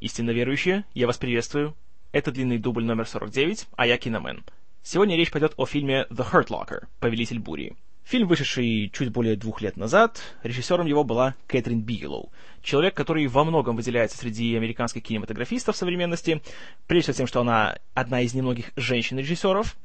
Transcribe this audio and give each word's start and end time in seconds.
истинно 0.00 0.30
верующие, 0.30 0.84
я 0.94 1.06
вас 1.06 1.18
приветствую. 1.18 1.76
Это 2.12 2.32
длинный 2.32 2.58
дубль 2.58 2.84
номер 2.84 3.06
49, 3.06 3.68
а 3.76 3.86
я 3.86 3.96
Киномен. 3.98 4.42
Сегодня 4.82 5.16
речь 5.16 5.30
пойдет 5.30 5.52
о 5.56 5.66
фильме 5.66 6.06
The 6.10 6.26
Hurt 6.32 6.48
Locker, 6.48 6.86
Повелитель 6.98 7.38
бури. 7.38 7.76
Фильм, 8.02 8.26
вышедший 8.26 8.90
чуть 8.92 9.10
более 9.10 9.36
двух 9.36 9.60
лет 9.60 9.76
назад, 9.76 10.20
режиссером 10.42 10.86
его 10.86 11.04
была 11.04 11.36
Кэтрин 11.46 11.82
Бигелоу, 11.82 12.32
человек, 12.62 12.94
который 12.94 13.26
во 13.28 13.44
многом 13.44 13.76
выделяется 13.76 14.18
среди 14.18 14.56
американских 14.56 15.02
кинематографистов 15.02 15.76
современности, 15.76 16.42
прежде 16.88 17.12
всего 17.12 17.18
тем, 17.18 17.26
что 17.28 17.40
она 17.42 17.78
одна 17.94 18.22
из 18.22 18.34
немногих 18.34 18.70
женщин-режиссеров, 18.74 19.76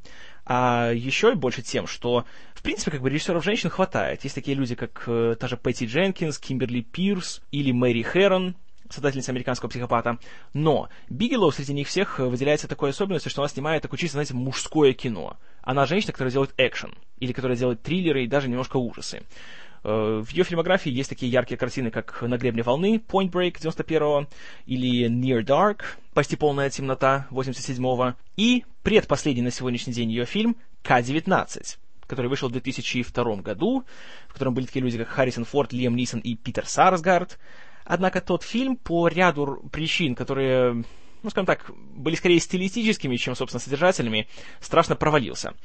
а 0.46 0.92
еще 0.92 1.34
и 1.34 1.36
больше 1.36 1.62
тем, 1.62 1.86
что, 1.86 2.26
в 2.56 2.64
принципе, 2.64 2.92
как 2.92 3.02
бы 3.02 3.10
режиссеров 3.10 3.44
женщин 3.44 3.70
хватает. 3.70 4.24
Есть 4.24 4.36
такие 4.36 4.56
люди, 4.56 4.74
как 4.74 5.04
э, 5.08 5.36
та 5.40 5.48
же 5.48 5.58
Пэтти 5.58 5.86
Дженкинс, 5.86 6.40
Кимберли 6.40 6.82
Пирс 6.82 7.42
или 7.52 7.72
Мэри 7.72 8.02
Хэрон, 8.02 8.56
создательница 8.90 9.32
американского 9.32 9.70
психопата. 9.70 10.18
Но 10.54 10.90
Бигелоу 11.10 11.52
среди 11.52 11.74
них 11.74 11.88
всех 11.88 12.20
выделяется 12.20 12.68
такой 12.68 12.92
особенностью, 12.92 13.32
что 13.32 13.42
она 13.42 13.50
снимает 13.50 13.82
такое 13.82 14.00
чисто, 14.00 14.16
знаете, 14.16 14.34
мужское 14.34 14.94
кино. 14.94 15.38
Она 15.62 15.86
женщина, 15.86 16.14
которая 16.14 16.32
делает 16.32 16.54
экшен, 16.58 16.94
или 17.20 17.32
которая 17.34 17.58
делает 17.58 17.82
триллеры 17.82 18.24
и 18.24 18.28
даже 18.28 18.48
немножко 18.48 18.78
ужасы. 18.78 19.24
Э, 19.86 20.24
в 20.26 20.32
ее 20.32 20.44
фильмографии 20.44 20.92
есть 20.92 21.10
такие 21.10 21.32
яркие 21.32 21.58
картины, 21.58 21.92
как 21.92 22.22
«На 22.24 22.38
гребне 22.38 22.64
волны» 22.64 22.98
Point 22.98 23.30
Break 23.30 23.58
91-го, 23.62 24.28
или 24.66 25.08
«Near 25.08 25.44
Dark» 25.44 25.84
«Почти 26.16 26.36
полная 26.36 26.72
темнота» 26.72 27.28
87-го, 27.30 28.16
и 28.36 28.66
предпоследний 28.82 29.44
на 29.44 29.52
сегодняшний 29.52 29.94
день 29.94 30.10
ее 30.10 30.26
фильм 30.26 30.58
«К-19», 30.82 31.78
который 32.08 32.28
вышел 32.28 32.50
в 32.50 32.52
2002 32.52 33.36
году, 33.38 33.86
в 34.28 34.34
котором 34.34 34.56
были 34.56 34.66
такие 34.66 34.82
люди, 34.82 34.98
как 34.98 35.08
Харрисон 35.08 35.46
Форд, 35.46 35.72
Лиам 35.72 35.96
Нисон 35.96 36.20
и 36.20 36.36
Питер 36.36 36.66
Сарсгард. 36.66 37.38
Однако 37.86 38.20
тот 38.20 38.44
фильм 38.44 38.76
по 38.76 39.08
ряду 39.08 39.64
причин, 39.72 40.16
которые 40.16 40.84
ну, 41.24 41.32
скажем 41.32 41.48
так, 41.48 41.72
были 41.96 42.14
скорее 42.14 42.40
стилистическими, 42.40 43.16
чем, 43.16 43.36
собственно, 43.36 43.60
содержательными, 43.60 44.28
страшно 44.60 44.96
провалился. 44.96 45.56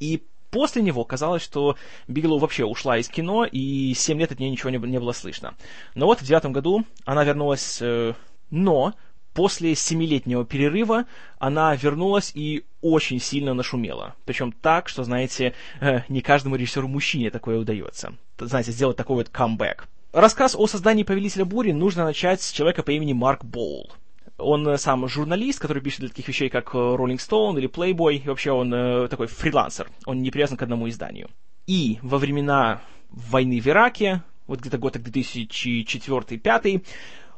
И 0.00 0.24
после 0.50 0.82
него 0.82 1.04
казалось, 1.04 1.42
что 1.42 1.76
Бигелоу 2.08 2.38
вообще 2.38 2.64
ушла 2.64 2.98
из 2.98 3.08
кино, 3.08 3.44
и 3.44 3.94
7 3.94 4.18
лет 4.18 4.32
от 4.32 4.40
нее 4.40 4.50
ничего 4.50 4.70
не, 4.70 4.78
не 4.78 4.98
было 4.98 5.12
слышно. 5.12 5.54
Но 5.94 6.06
вот 6.06 6.20
в 6.20 6.24
девятом 6.24 6.52
году 6.52 6.84
она 7.04 7.22
вернулась, 7.22 7.78
э, 7.80 8.14
но 8.50 8.94
после 9.32 9.74
семилетнего 9.74 10.44
перерыва 10.44 11.04
она 11.38 11.76
вернулась 11.76 12.32
и 12.34 12.64
очень 12.80 13.20
сильно 13.20 13.54
нашумела. 13.54 14.16
Причем 14.24 14.50
так, 14.50 14.88
что, 14.88 15.04
знаете, 15.04 15.54
э, 15.80 16.00
не 16.08 16.20
каждому 16.20 16.56
режиссеру-мужчине 16.56 17.30
такое 17.30 17.58
удается. 17.58 18.14
Знаете, 18.38 18.72
сделать 18.72 18.96
такой 18.96 19.16
вот 19.16 19.28
камбэк. 19.28 19.86
Рассказ 20.16 20.56
о 20.56 20.66
создании 20.66 21.02
«Повелителя 21.02 21.44
бури» 21.44 21.72
нужно 21.72 22.04
начать 22.04 22.40
с 22.40 22.50
человека 22.50 22.82
по 22.82 22.90
имени 22.90 23.12
Марк 23.12 23.44
Боул. 23.44 23.92
Он 24.38 24.66
э, 24.66 24.78
сам 24.78 25.06
журналист, 25.08 25.58
который 25.60 25.82
пишет 25.82 26.00
для 26.00 26.08
таких 26.08 26.26
вещей, 26.28 26.48
как 26.48 26.74
э, 26.74 26.78
Rolling 26.78 27.18
Stone 27.18 27.58
или 27.58 27.68
Playboy, 27.68 28.14
и 28.14 28.26
вообще 28.26 28.50
он 28.50 28.72
э, 28.72 29.08
такой 29.08 29.26
фрилансер, 29.26 29.90
он 30.06 30.22
не 30.22 30.30
привязан 30.30 30.56
к 30.56 30.62
одному 30.62 30.88
изданию. 30.88 31.28
И 31.66 31.98
во 32.00 32.16
времена 32.16 32.80
войны 33.10 33.60
в 33.60 33.66
Ираке, 33.66 34.22
вот 34.46 34.60
где-то 34.60 34.78
год 34.78 34.96
2004-2005, 34.96 36.86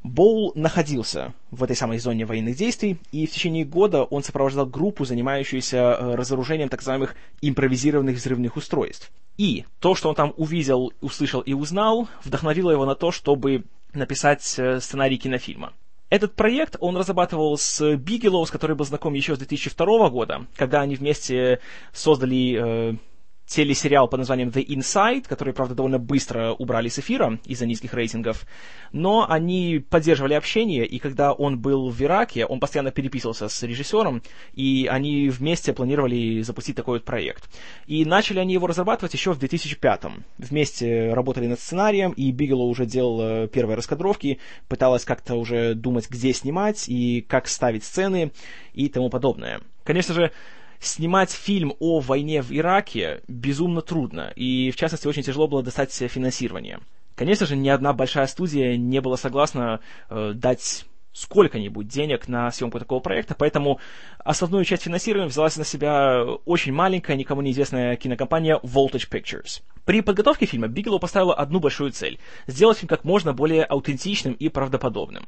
Боул 0.08 0.52
находился 0.54 1.34
в 1.50 1.62
этой 1.62 1.76
самой 1.76 1.98
зоне 1.98 2.24
военных 2.24 2.56
действий, 2.56 2.98
и 3.12 3.26
в 3.26 3.30
течение 3.30 3.64
года 3.64 4.02
он 4.04 4.22
сопровождал 4.22 4.66
группу, 4.66 5.04
занимающуюся 5.04 6.16
разоружением 6.16 6.68
так 6.68 6.80
называемых 6.80 7.14
импровизированных 7.42 8.16
взрывных 8.16 8.56
устройств. 8.56 9.10
И 9.36 9.64
то, 9.80 9.94
что 9.94 10.08
он 10.08 10.14
там 10.14 10.34
увидел, 10.36 10.92
услышал 11.00 11.40
и 11.40 11.52
узнал, 11.52 12.08
вдохновило 12.24 12.70
его 12.70 12.86
на 12.86 12.94
то, 12.94 13.12
чтобы 13.12 13.64
написать 13.92 14.42
сценарий 14.42 15.18
кинофильма. 15.18 15.72
Этот 16.10 16.34
проект 16.34 16.76
он 16.80 16.96
разрабатывал 16.96 17.58
с 17.58 17.96
Бигелоу, 17.96 18.46
с 18.46 18.50
которой 18.50 18.72
был 18.72 18.86
знаком 18.86 19.12
еще 19.12 19.36
с 19.36 19.38
2002 19.38 20.08
года, 20.08 20.46
когда 20.56 20.80
они 20.80 20.96
вместе 20.96 21.60
создали 21.92 22.92
э, 22.92 22.96
телесериал 23.48 24.08
под 24.08 24.18
названием 24.18 24.50
The 24.50 24.64
Inside, 24.64 25.26
который, 25.26 25.54
правда, 25.54 25.74
довольно 25.74 25.98
быстро 25.98 26.52
убрали 26.52 26.88
с 26.88 26.98
эфира 26.98 27.38
из-за 27.46 27.64
низких 27.64 27.94
рейтингов, 27.94 28.44
но 28.92 29.26
они 29.28 29.78
поддерживали 29.78 30.34
общение, 30.34 30.84
и 30.86 30.98
когда 30.98 31.32
он 31.32 31.58
был 31.58 31.88
в 31.88 32.00
Ираке, 32.00 32.44
он 32.44 32.60
постоянно 32.60 32.90
переписывался 32.90 33.48
с 33.48 33.62
режиссером, 33.62 34.22
и 34.52 34.86
они 34.90 35.30
вместе 35.30 35.72
планировали 35.72 36.42
запустить 36.42 36.76
такой 36.76 36.98
вот 36.98 37.06
проект. 37.06 37.48
И 37.86 38.04
начали 38.04 38.38
они 38.38 38.52
его 38.52 38.66
разрабатывать 38.66 39.14
еще 39.14 39.32
в 39.32 39.38
2005-м. 39.38 40.24
Вместе 40.36 41.14
работали 41.14 41.46
над 41.46 41.58
сценарием, 41.58 42.12
и 42.12 42.30
Бигело 42.30 42.64
уже 42.64 42.84
делал 42.84 43.20
э, 43.22 43.48
первые 43.48 43.76
раскадровки, 43.76 44.38
пыталась 44.68 45.06
как-то 45.06 45.36
уже 45.36 45.74
думать, 45.74 46.10
где 46.10 46.34
снимать, 46.34 46.86
и 46.88 47.24
как 47.26 47.48
ставить 47.48 47.84
сцены, 47.84 48.30
и 48.74 48.90
тому 48.90 49.08
подобное. 49.08 49.62
Конечно 49.84 50.12
же, 50.12 50.32
снимать 50.80 51.30
фильм 51.30 51.74
о 51.80 52.00
войне 52.00 52.42
в 52.42 52.52
Ираке 52.52 53.22
безумно 53.28 53.82
трудно, 53.82 54.32
и 54.36 54.70
в 54.70 54.76
частности 54.76 55.06
очень 55.06 55.22
тяжело 55.22 55.48
было 55.48 55.62
достать 55.62 55.92
финансирование. 55.92 56.80
Конечно 57.14 57.46
же, 57.46 57.56
ни 57.56 57.68
одна 57.68 57.92
большая 57.92 58.26
студия 58.28 58.76
не 58.76 59.00
была 59.00 59.16
согласна 59.16 59.80
э, 60.08 60.32
дать 60.34 60.86
сколько-нибудь 61.18 61.88
денег 61.88 62.28
на 62.28 62.50
съемку 62.50 62.78
такого 62.78 63.00
проекта, 63.00 63.34
поэтому 63.34 63.80
основную 64.18 64.64
часть 64.64 64.84
финансирования 64.84 65.28
взялась 65.28 65.56
на 65.56 65.64
себя 65.64 66.22
очень 66.44 66.72
маленькая, 66.72 67.16
никому 67.16 67.42
неизвестная 67.42 67.96
кинокомпания 67.96 68.58
Voltage 68.62 69.08
Pictures. 69.10 69.62
При 69.84 70.00
подготовке 70.00 70.46
фильма 70.46 70.68
Бигелоу 70.68 71.00
поставила 71.00 71.34
одну 71.34 71.60
большую 71.60 71.92
цель– 71.92 72.18
сделать 72.46 72.78
фильм 72.78 72.88
как 72.88 73.04
можно 73.04 73.32
более 73.32 73.64
аутентичным 73.64 74.34
и 74.34 74.48
правдоподобным. 74.48 75.24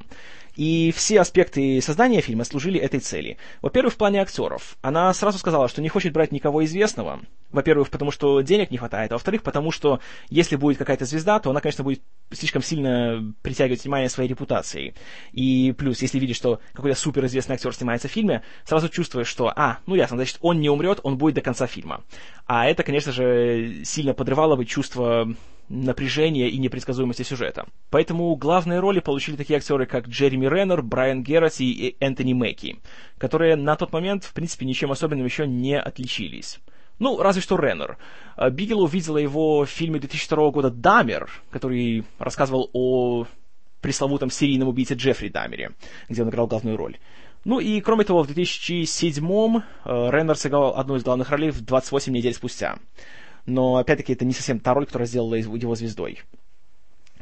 И 0.55 0.93
все 0.95 1.19
аспекты 1.21 1.81
создания 1.81 2.21
фильма 2.21 2.43
служили 2.43 2.79
этой 2.79 2.99
цели. 2.99 3.37
Во-первых, 3.61 3.93
в 3.93 3.97
плане 3.97 4.21
актеров. 4.21 4.77
Она 4.81 5.13
сразу 5.13 5.39
сказала, 5.39 5.67
что 5.67 5.81
не 5.81 5.89
хочет 5.89 6.13
брать 6.13 6.31
никого 6.31 6.63
известного. 6.65 7.21
Во-первых, 7.51 7.89
потому 7.89 8.11
что 8.11 8.41
денег 8.41 8.71
не 8.71 8.77
хватает, 8.77 9.11
а 9.11 9.15
во-вторых, 9.15 9.43
потому 9.43 9.71
что 9.71 9.99
если 10.29 10.55
будет 10.55 10.77
какая-то 10.77 11.05
звезда, 11.05 11.39
то 11.39 11.49
она, 11.49 11.59
конечно, 11.59 11.83
будет 11.83 12.01
слишком 12.31 12.61
сильно 12.61 13.33
притягивать 13.41 13.83
внимание 13.83 14.09
своей 14.09 14.29
репутацией. 14.29 14.93
И 15.31 15.73
плюс, 15.81 15.99
если 16.03 16.19
видишь, 16.19 16.35
что 16.35 16.59
какой-то 16.73 16.95
суперизвестный 16.95 17.55
актер 17.55 17.73
снимается 17.73 18.07
в 18.07 18.11
фильме, 18.11 18.43
сразу 18.65 18.87
чувствуешь, 18.87 19.25
что, 19.25 19.51
а, 19.55 19.79
ну 19.87 19.95
ясно, 19.95 20.15
значит, 20.15 20.37
он 20.39 20.59
не 20.59 20.69
умрет, 20.69 20.99
он 21.01 21.17
будет 21.17 21.33
до 21.33 21.41
конца 21.41 21.65
фильма. 21.65 22.03
А 22.45 22.67
это, 22.67 22.83
конечно 22.83 23.11
же, 23.11 23.81
сильно 23.83 24.13
подрывало 24.13 24.55
бы 24.55 24.65
чувство 24.65 25.27
напряжения 25.69 26.49
и 26.49 26.59
непредсказуемости 26.59 27.23
сюжета. 27.23 27.65
Поэтому 27.89 28.35
главные 28.35 28.79
роли 28.79 28.99
получили 28.99 29.37
такие 29.37 29.57
актеры, 29.57 29.87
как 29.87 30.07
Джереми 30.07 30.45
Реннер, 30.45 30.83
Брайан 30.83 31.23
Геррати 31.23 31.63
и 31.63 31.95
Энтони 31.99 32.33
Мэкки, 32.33 32.77
которые 33.17 33.55
на 33.55 33.75
тот 33.75 33.91
момент, 33.91 34.23
в 34.23 34.33
принципе, 34.33 34.67
ничем 34.67 34.91
особенным 34.91 35.25
еще 35.25 35.47
не 35.47 35.79
отличились. 35.79 36.59
Ну, 36.99 37.19
разве 37.19 37.41
что 37.41 37.57
Реннер. 37.57 37.97
А, 38.35 38.51
Бигел 38.51 38.81
увидела 38.81 39.17
его 39.17 39.65
в 39.65 39.69
фильме 39.69 39.99
2002 39.99 40.51
года 40.51 40.69
«Дамер», 40.69 41.31
который 41.49 42.03
рассказывал 42.19 42.69
о 42.73 43.25
пресловутом 43.81 44.31
серийном 44.31 44.69
убийце 44.69 44.93
Джеффри 44.93 45.29
Дамере, 45.29 45.71
где 46.09 46.21
он 46.21 46.29
играл 46.29 46.47
главную 46.47 46.77
роль. 46.77 46.97
Ну 47.43 47.59
и, 47.59 47.81
кроме 47.81 48.03
того, 48.03 48.23
в 48.23 48.29
2007-м 48.29 49.57
э, 49.57 49.61
Реннер 50.11 50.35
сыграл 50.35 50.75
одну 50.77 50.95
из 50.95 51.03
главных 51.03 51.29
ролей 51.31 51.49
в 51.49 51.61
28 51.61 52.13
недель 52.13 52.33
спустя. 52.35 52.77
Но, 53.47 53.77
опять-таки, 53.77 54.13
это 54.13 54.25
не 54.25 54.33
совсем 54.33 54.59
та 54.59 54.75
роль, 54.75 54.85
которая 54.85 55.07
сделала 55.07 55.33
его 55.35 55.75
звездой. 55.75 56.21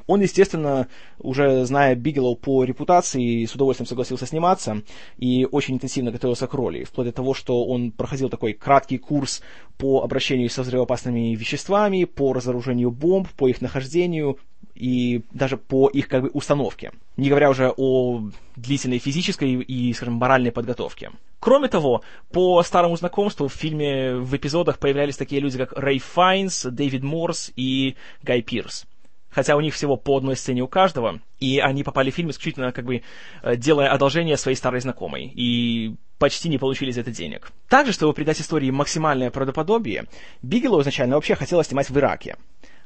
Он, 0.10 0.22
естественно, 0.22 0.88
уже 1.20 1.66
зная 1.66 1.94
Бигелоу 1.94 2.36
по 2.36 2.64
репутации, 2.64 3.46
с 3.46 3.54
удовольствием 3.54 3.86
согласился 3.86 4.26
сниматься 4.26 4.82
и 5.18 5.48
очень 5.52 5.76
интенсивно 5.76 6.10
готовился 6.10 6.48
к 6.48 6.54
роли, 6.56 6.84
вплоть 6.84 7.06
до 7.06 7.14
того, 7.14 7.36
что 7.36 7.64
он 7.64 7.92
проходил 7.92 8.28
такой 8.28 8.54
краткий 8.54 8.98
курс 8.98 9.44
по 9.78 10.02
обращению 10.02 10.50
со 10.50 10.64
взрывоопасными 10.64 11.36
веществами, 11.36 12.06
по 12.06 12.34
разоружению 12.34 12.90
бомб, 12.90 13.30
по 13.38 13.50
их 13.50 13.62
нахождению, 13.62 14.40
и 14.80 15.24
даже 15.32 15.58
по 15.58 15.90
их 15.90 16.08
как 16.08 16.24
бы 16.24 16.30
установке, 16.30 16.92
не 17.18 17.30
говоря 17.30 17.50
уже 17.50 17.72
о 17.76 18.24
длительной 18.56 19.00
физической 19.00 19.54
и, 19.54 19.94
скажем, 19.94 20.16
моральной 20.16 20.52
подготовке. 20.52 21.12
Кроме 21.40 21.68
того, 21.68 22.02
по 22.32 22.64
старому 22.64 22.96
знакомству 22.96 23.48
в 23.48 23.54
фильме 23.54 24.16
в 24.16 24.36
эпизодах 24.36 24.80
появлялись 24.80 25.18
такие 25.18 25.42
люди, 25.42 25.58
как 25.58 25.74
Рэй 25.74 26.00
Файнс, 26.00 26.64
Дэвид 26.66 27.04
Морс 27.04 27.52
и 27.56 27.96
Гай 28.24 28.42
Пирс. 28.42 28.86
Хотя 29.30 29.56
у 29.56 29.62
них 29.62 29.76
всего 29.76 29.96
по 29.96 30.18
одной 30.18 30.36
сцене 30.36 30.64
у 30.64 30.68
каждого, 30.68 31.20
и 31.40 31.60
они 31.60 31.84
попали 31.84 32.10
в 32.10 32.16
фильм 32.16 32.32
исключительно 32.32 32.72
как 32.72 32.86
бы 32.86 33.04
э, 33.44 33.56
делая 33.58 33.90
одолжение 33.90 34.38
своей 34.38 34.58
старой 34.58 34.82
знакомой, 34.82 35.32
и 35.36 35.96
почти 36.18 36.50
не 36.50 36.58
получили 36.58 36.92
за 36.92 37.02
это 37.02 37.12
денег. 37.12 37.52
Также, 37.68 37.94
чтобы 37.94 38.14
придать 38.14 38.42
истории 38.42 38.72
максимальное 38.72 39.30
правдоподобие, 39.30 40.06
Бигелоу 40.42 40.82
изначально 40.82 41.16
вообще 41.16 41.36
хотела 41.36 41.64
снимать 41.64 41.90
в 41.90 41.98
Ираке. 41.98 42.38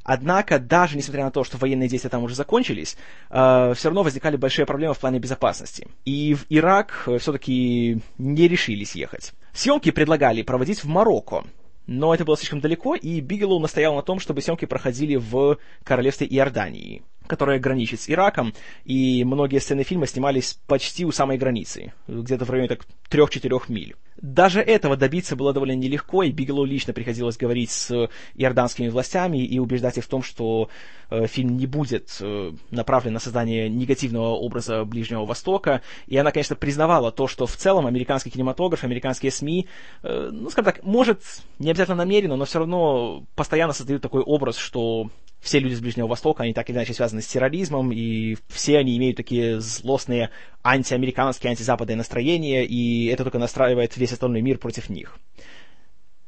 Однако, 0.03 0.59
даже 0.59 0.97
несмотря 0.97 1.23
на 1.23 1.31
то, 1.31 1.44
что 1.44 1.57
военные 1.57 1.89
действия 1.89 2.09
там 2.09 2.23
уже 2.23 2.35
закончились, 2.35 2.97
э, 3.29 3.73
все 3.75 3.88
равно 3.89 4.03
возникали 4.03 4.35
большие 4.35 4.65
проблемы 4.65 4.94
в 4.94 5.00
плане 5.00 5.19
безопасности. 5.19 5.88
И 6.05 6.33
в 6.33 6.45
Ирак 6.50 7.03
э, 7.07 7.17
все-таки 7.17 8.00
не 8.17 8.47
решились 8.47 8.95
ехать. 8.95 9.33
Съемки 9.53 9.91
предлагали 9.91 10.41
проводить 10.41 10.83
в 10.83 10.88
Марокко, 10.88 11.45
но 11.85 12.13
это 12.13 12.23
было 12.25 12.38
слишком 12.38 12.61
далеко, 12.61 12.95
и 12.95 13.19
Бигелоу 13.19 13.59
настоял 13.59 13.95
на 13.95 14.01
том, 14.01 14.19
чтобы 14.19 14.41
съемки 14.41 14.65
проходили 14.65 15.15
в 15.15 15.57
королевстве 15.83 16.27
Иордании, 16.27 17.03
которое 17.27 17.59
граничит 17.59 18.00
с 18.00 18.09
Ираком, 18.09 18.53
и 18.85 19.23
многие 19.23 19.59
сцены 19.59 19.83
фильма 19.83 20.07
снимались 20.07 20.59
почти 20.67 21.05
у 21.05 21.11
самой 21.11 21.38
границы, 21.38 21.94
где-то 22.07 22.45
в 22.45 22.50
районе 22.50 22.69
так 22.69 22.85
3-4 23.09 23.63
миль. 23.67 23.95
Даже 24.23 24.61
этого 24.61 24.95
добиться 24.95 25.35
было 25.35 25.51
довольно 25.51 25.75
нелегко, 25.75 26.23
и 26.23 26.31
Бигелоу 26.31 26.63
лично 26.63 26.93
приходилось 26.93 27.35
говорить 27.35 27.71
с 27.71 28.07
иорданскими 28.35 28.87
властями 28.87 29.43
и 29.43 29.59
убеждать 29.59 29.97
их 29.97 30.05
в 30.05 30.07
том, 30.07 30.23
что 30.23 30.69
э, 31.09 31.27
фильм 31.27 31.57
не 31.57 31.67
будет 31.67 32.09
э, 32.21 32.53
направлен 32.71 33.11
на 33.11 33.19
создание 33.19 33.67
негативного 33.67 34.29
образа 34.29 34.85
Ближнего 34.85 35.25
Востока. 35.25 35.81
И 36.07 36.15
она, 36.15 36.31
конечно, 36.31 36.55
признавала 36.55 37.11
то, 37.11 37.27
что 37.27 37.45
в 37.45 37.57
целом 37.57 37.85
американский 37.85 38.29
кинематограф, 38.29 38.85
американские 38.85 39.29
СМИ, 39.29 39.67
э, 40.03 40.29
ну, 40.31 40.49
скажем 40.49 40.71
так, 40.71 40.83
может, 40.85 41.21
не 41.59 41.69
обязательно 41.69 41.97
намеренно, 41.97 42.37
но 42.37 42.45
все 42.45 42.59
равно 42.59 43.25
постоянно 43.35 43.73
создают 43.73 44.01
такой 44.01 44.21
образ, 44.21 44.55
что 44.55 45.09
все 45.43 45.59
люди 45.59 45.73
с 45.75 45.81
Ближнего 45.81 46.07
Востока, 46.07 46.43
они 46.43 46.53
так 46.53 46.69
или 46.69 46.77
иначе 46.77 46.93
связаны 46.93 47.21
с 47.21 47.27
терроризмом, 47.27 47.91
и 47.91 48.37
все 48.47 48.77
они 48.77 48.97
имеют 48.97 49.17
такие 49.17 49.59
злостные 49.59 50.29
антиамериканские, 50.63 51.49
антизападные 51.49 51.97
настроения, 51.97 52.65
и 52.65 53.07
это 53.07 53.23
только 53.23 53.39
настраивает 53.39 53.97
весь 53.97 54.13
остальной 54.13 54.41
мир 54.41 54.57
против 54.57 54.89
них. 54.89 55.19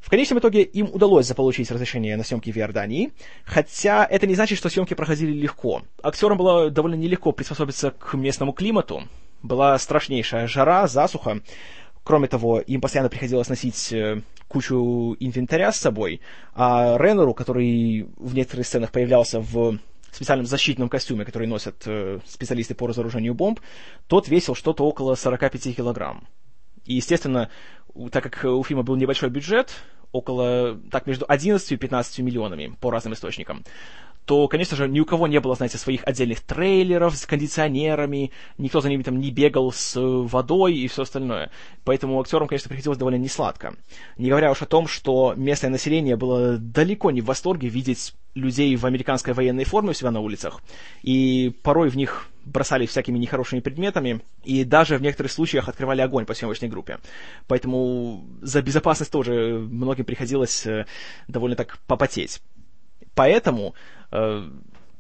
В 0.02 0.10
конечном 0.10 0.38
итоге 0.38 0.62
им 0.62 0.90
удалось 0.92 1.26
заполучить 1.26 1.72
разрешение 1.72 2.16
на 2.18 2.24
съемки 2.24 2.52
в 2.52 2.58
Иордании, 2.58 3.12
хотя 3.46 4.06
это 4.06 4.28
не 4.28 4.36
значит, 4.36 4.58
что 4.58 4.70
съемки 4.70 4.94
проходили 4.94 5.32
легко. 5.32 5.82
Актерам 6.04 6.38
было 6.38 6.70
довольно 6.70 6.96
нелегко 6.96 7.32
приспособиться 7.32 7.92
к 7.92 8.14
местному 8.14 8.52
климату. 8.52 9.08
Была 9.42 9.80
страшнейшая 9.80 10.48
жара, 10.48 10.88
засуха. 10.88 11.40
Кроме 12.06 12.28
того, 12.28 12.60
им 12.60 12.82
постоянно 12.82 13.10
приходилось 13.10 13.50
носить 13.50 13.92
э, 13.92 14.22
кучу 14.48 15.18
инвентаря 15.20 15.72
с 15.72 15.80
собой, 15.80 16.22
а 16.54 16.98
Реннеру, 17.00 17.34
который 17.34 18.08
в 18.18 18.36
некоторых 18.36 18.68
сценах 18.68 18.92
появлялся 18.92 19.40
в 19.40 19.80
специальном 20.12 20.46
защитном 20.46 20.88
костюме, 20.88 21.26
который 21.26 21.48
носят 21.48 21.82
э, 21.88 22.20
специалисты 22.28 22.76
по 22.76 22.86
разоружению 22.86 23.34
бомб, 23.34 23.60
тот 24.06 24.28
весил 24.28 24.54
что-то 24.54 24.86
около 24.86 25.16
45 25.16 25.76
килограмм. 25.76 26.28
И, 26.86 26.94
естественно, 26.94 27.50
так 28.12 28.24
как 28.24 28.44
у 28.54 28.64
фильма 28.64 28.84
был 28.84 28.96
небольшой 28.98 29.32
бюджет, 29.32 29.72
около, 30.12 30.80
так, 30.92 31.08
между 31.08 31.26
11 31.28 31.72
и 31.72 31.76
15 31.76 32.20
миллионами 32.20 32.76
по 32.80 32.92
разным 32.92 33.16
источникам, 33.16 33.66
то, 34.26 34.48
конечно 34.48 34.76
же, 34.76 34.88
ни 34.88 35.00
у 35.00 35.06
кого 35.06 35.28
не 35.28 35.40
было, 35.40 35.56
знаете, 35.56 35.78
своих 35.78 36.02
отдельных 36.04 36.42
трейлеров 36.42 37.16
с 37.16 37.26
кондиционерами, 37.26 38.32
никто 38.58 38.82
за 38.82 38.90
ними 38.90 39.04
там 39.04 39.20
не 39.20 39.32
бегал 39.32 39.72
с 39.72 39.94
водой 39.96 40.76
и 40.76 40.88
все 40.88 41.04
остальное. 41.04 41.52
Поэтому 41.84 42.20
актерам, 42.20 42.48
конечно, 42.48 42.70
приходилось 42.70 42.98
довольно 42.98 43.18
несладко. 43.18 43.76
Не 44.18 44.30
говоря 44.30 44.52
уж 44.52 44.62
о 44.62 44.66
том, 44.66 44.88
что 44.88 45.34
местное 45.38 45.70
население 45.70 46.16
было 46.16 46.58
далеко 46.58 47.12
не 47.12 47.22
в 47.22 47.26
восторге 47.26 47.70
видеть 47.70 48.14
людей 48.34 48.76
в 48.76 48.86
американской 48.86 49.34
военной 49.34 49.64
форме 49.64 49.92
у 49.92 49.94
себя 49.94 50.12
на 50.12 50.20
улицах, 50.20 50.62
и 51.04 51.54
порой 51.64 51.90
в 51.90 51.96
них 51.96 52.28
бросали 52.44 52.86
всякими 52.86 53.18
нехорошими 53.18 53.60
предметами, 53.60 54.22
и 54.44 54.64
даже 54.64 54.98
в 54.98 55.02
некоторых 55.02 55.32
случаях 55.32 55.70
открывали 55.70 56.02
огонь 56.02 56.26
по 56.26 56.34
съемочной 56.34 56.70
группе. 56.70 57.00
Поэтому 57.48 58.26
за 58.42 58.62
безопасность 58.62 59.12
тоже 59.12 59.60
многим 59.60 60.06
приходилось 60.06 60.66
э, 60.66 60.86
довольно 61.28 61.56
так 61.56 61.80
попотеть. 61.88 62.42
Поэтому, 63.16 63.74
э, 63.74 64.05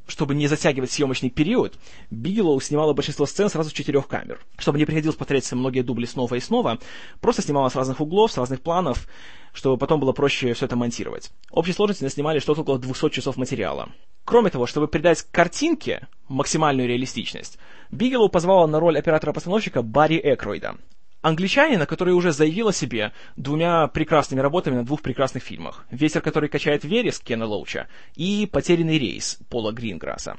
чтобы 0.07 0.35
не 0.35 0.47
затягивать 0.47 0.91
съемочный 0.91 1.29
период, 1.29 1.77
Бигелоу 2.11 2.59
снимала 2.59 2.93
большинство 2.93 3.25
сцен 3.25 3.49
сразу 3.49 3.69
с 3.69 3.73
четырех 3.73 4.07
камер. 4.07 4.39
Чтобы 4.57 4.77
не 4.77 4.85
приходилось 4.85 5.15
повторять 5.15 5.51
многие 5.51 5.81
дубли 5.81 6.05
снова 6.05 6.35
и 6.35 6.39
снова, 6.39 6.79
просто 7.21 7.41
снимала 7.41 7.69
с 7.69 7.75
разных 7.75 8.01
углов, 8.01 8.31
с 8.31 8.37
разных 8.37 8.61
планов, 8.61 9.07
чтобы 9.53 9.77
потом 9.77 9.99
было 9.99 10.11
проще 10.11 10.53
все 10.53 10.65
это 10.65 10.75
монтировать. 10.75 11.31
Общей 11.51 11.73
сложности 11.73 12.07
снимали 12.07 12.39
что-то 12.39 12.61
около 12.61 12.77
200 12.77 13.09
часов 13.09 13.37
материала. 13.37 13.89
Кроме 14.25 14.49
того, 14.49 14.65
чтобы 14.65 14.87
придать 14.87 15.21
картинке 15.31 16.07
максимальную 16.27 16.87
реалистичность, 16.87 17.57
Бигелоу 17.91 18.29
позвала 18.29 18.67
на 18.67 18.79
роль 18.79 18.97
оператора-постановщика 18.97 19.81
Барри 19.81 20.19
Экройда 20.23 20.75
англичанина, 21.25 21.87
который 21.87 22.13
уже 22.13 22.31
заявил 22.31 22.67
о 22.67 22.73
себе 22.73 23.11
двумя 23.35 23.87
прекрасными 23.87 24.41
работами 24.41 24.75
на 24.75 24.85
двух 24.85 25.01
прекрасных 25.01 25.41
фильмах. 25.41 25.85
«Ветер, 25.89 26.21
который 26.21 26.49
качает 26.49 26.83
вереск» 26.83 27.23
Кена 27.23 27.45
Лоуча 27.47 27.87
и 28.15 28.47
«Потерянный 28.51 28.99
рейс» 28.99 29.39
Пола 29.49 29.71
Гринграсса. 29.71 30.37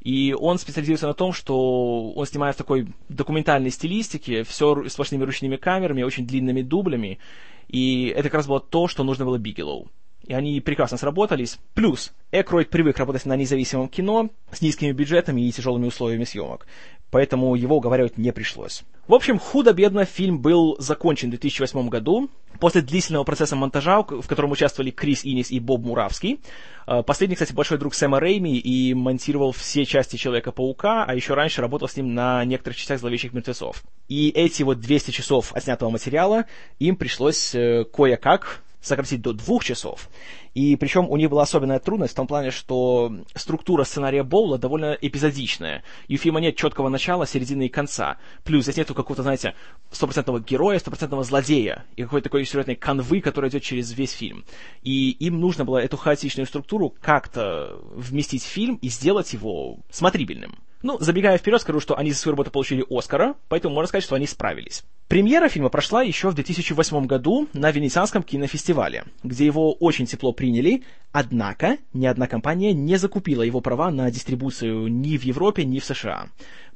И 0.00 0.34
он 0.36 0.58
специализируется 0.58 1.06
на 1.06 1.14
том, 1.14 1.32
что 1.32 2.10
он 2.10 2.26
снимает 2.26 2.56
в 2.56 2.58
такой 2.58 2.88
документальной 3.08 3.70
стилистике, 3.70 4.42
все 4.42 4.88
сплошными 4.88 5.22
ручными 5.22 5.56
камерами, 5.56 6.02
очень 6.02 6.26
длинными 6.26 6.62
дублями. 6.62 7.20
И 7.68 8.06
это 8.08 8.24
как 8.24 8.34
раз 8.34 8.46
было 8.48 8.60
то, 8.60 8.88
что 8.88 9.04
нужно 9.04 9.24
было 9.24 9.38
Бигелоу. 9.38 9.88
И 10.26 10.32
они 10.32 10.60
прекрасно 10.60 10.96
сработались. 10.96 11.58
Плюс, 11.74 12.12
Экройд 12.32 12.70
привык 12.70 12.98
работать 12.98 13.24
на 13.24 13.36
независимом 13.36 13.88
кино 13.88 14.30
с 14.50 14.62
низкими 14.62 14.92
бюджетами 14.92 15.42
и 15.42 15.52
тяжелыми 15.52 15.86
условиями 15.86 16.24
съемок 16.24 16.66
поэтому 17.14 17.54
его 17.54 17.76
уговаривать 17.76 18.18
не 18.18 18.32
пришлось. 18.32 18.82
В 19.06 19.14
общем, 19.14 19.38
худо-бедно 19.38 20.04
фильм 20.04 20.40
был 20.40 20.74
закончен 20.80 21.28
в 21.28 21.30
2008 21.30 21.88
году, 21.88 22.28
после 22.58 22.80
длительного 22.80 23.22
процесса 23.22 23.54
монтажа, 23.54 24.02
в 24.02 24.26
котором 24.26 24.50
участвовали 24.50 24.90
Крис 24.90 25.24
Инис 25.24 25.52
и 25.52 25.60
Боб 25.60 25.84
Муравский. 25.84 26.40
Э, 26.88 27.04
последний, 27.06 27.36
кстати, 27.36 27.52
большой 27.52 27.78
друг 27.78 27.94
Сэма 27.94 28.18
Рейми 28.18 28.58
и 28.58 28.94
монтировал 28.94 29.52
все 29.52 29.84
части 29.84 30.16
Человека-паука, 30.16 31.04
а 31.04 31.14
еще 31.14 31.34
раньше 31.34 31.60
работал 31.60 31.86
с 31.86 31.96
ним 31.96 32.14
на 32.14 32.44
некоторых 32.44 32.76
частях 32.76 32.98
Зловещих 32.98 33.32
мертвецов. 33.32 33.84
И 34.08 34.30
эти 34.30 34.64
вот 34.64 34.80
200 34.80 35.12
часов 35.12 35.52
отснятого 35.54 35.90
материала 35.90 36.46
им 36.80 36.96
пришлось 36.96 37.54
э, 37.54 37.84
кое-как 37.84 38.64
сократить 38.84 39.22
до 39.22 39.32
двух 39.32 39.64
часов. 39.64 40.08
И 40.52 40.76
причем 40.76 41.08
у 41.08 41.16
них 41.16 41.30
была 41.30 41.42
особенная 41.42 41.78
трудность 41.80 42.12
в 42.12 42.16
том 42.16 42.26
плане, 42.26 42.50
что 42.50 43.12
структура 43.34 43.84
сценария 43.84 44.22
Боула 44.22 44.58
довольно 44.58 44.96
эпизодичная. 45.00 45.82
И 46.06 46.14
у 46.14 46.18
фильма 46.18 46.40
нет 46.40 46.56
четкого 46.56 46.88
начала, 46.88 47.26
середины 47.26 47.66
и 47.66 47.68
конца. 47.68 48.18
Плюс 48.44 48.64
здесь 48.64 48.76
нету 48.76 48.94
какого-то, 48.94 49.22
знаете, 49.22 49.54
стопроцентного 49.90 50.40
героя, 50.40 50.78
стопроцентного 50.78 51.24
злодея 51.24 51.84
и 51.96 52.02
какой-то 52.02 52.24
такой 52.24 52.44
сюжетной 52.44 52.76
канвы, 52.76 53.20
которая 53.20 53.50
идет 53.50 53.62
через 53.62 53.92
весь 53.92 54.12
фильм. 54.12 54.44
И 54.82 55.10
им 55.12 55.40
нужно 55.40 55.64
было 55.64 55.78
эту 55.78 55.96
хаотичную 55.96 56.46
структуру 56.46 56.94
как-то 57.00 57.80
вместить 57.94 58.44
в 58.44 58.48
фильм 58.48 58.76
и 58.76 58.88
сделать 58.88 59.32
его 59.32 59.78
смотрибельным. 59.90 60.58
Ну, 60.84 60.98
забегая 61.00 61.38
вперед, 61.38 61.62
скажу, 61.62 61.80
что 61.80 61.96
они 61.96 62.12
за 62.12 62.18
свою 62.18 62.34
работу 62.34 62.50
получили 62.50 62.84
Оскара, 62.90 63.36
поэтому 63.48 63.74
можно 63.74 63.88
сказать, 63.88 64.04
что 64.04 64.16
они 64.16 64.26
справились. 64.26 64.84
Премьера 65.08 65.48
фильма 65.48 65.70
прошла 65.70 66.02
еще 66.02 66.28
в 66.28 66.34
2008 66.34 67.06
году 67.06 67.48
на 67.54 67.70
Венецианском 67.70 68.22
кинофестивале, 68.22 69.04
где 69.22 69.46
его 69.46 69.72
очень 69.72 70.04
тепло 70.04 70.34
приняли, 70.34 70.82
однако 71.10 71.78
ни 71.94 72.04
одна 72.04 72.26
компания 72.26 72.74
не 72.74 72.98
закупила 72.98 73.40
его 73.40 73.62
права 73.62 73.90
на 73.90 74.10
дистрибуцию 74.10 74.88
ни 74.88 75.16
в 75.16 75.22
Европе, 75.22 75.64
ни 75.64 75.78
в 75.78 75.86
США. 75.86 76.28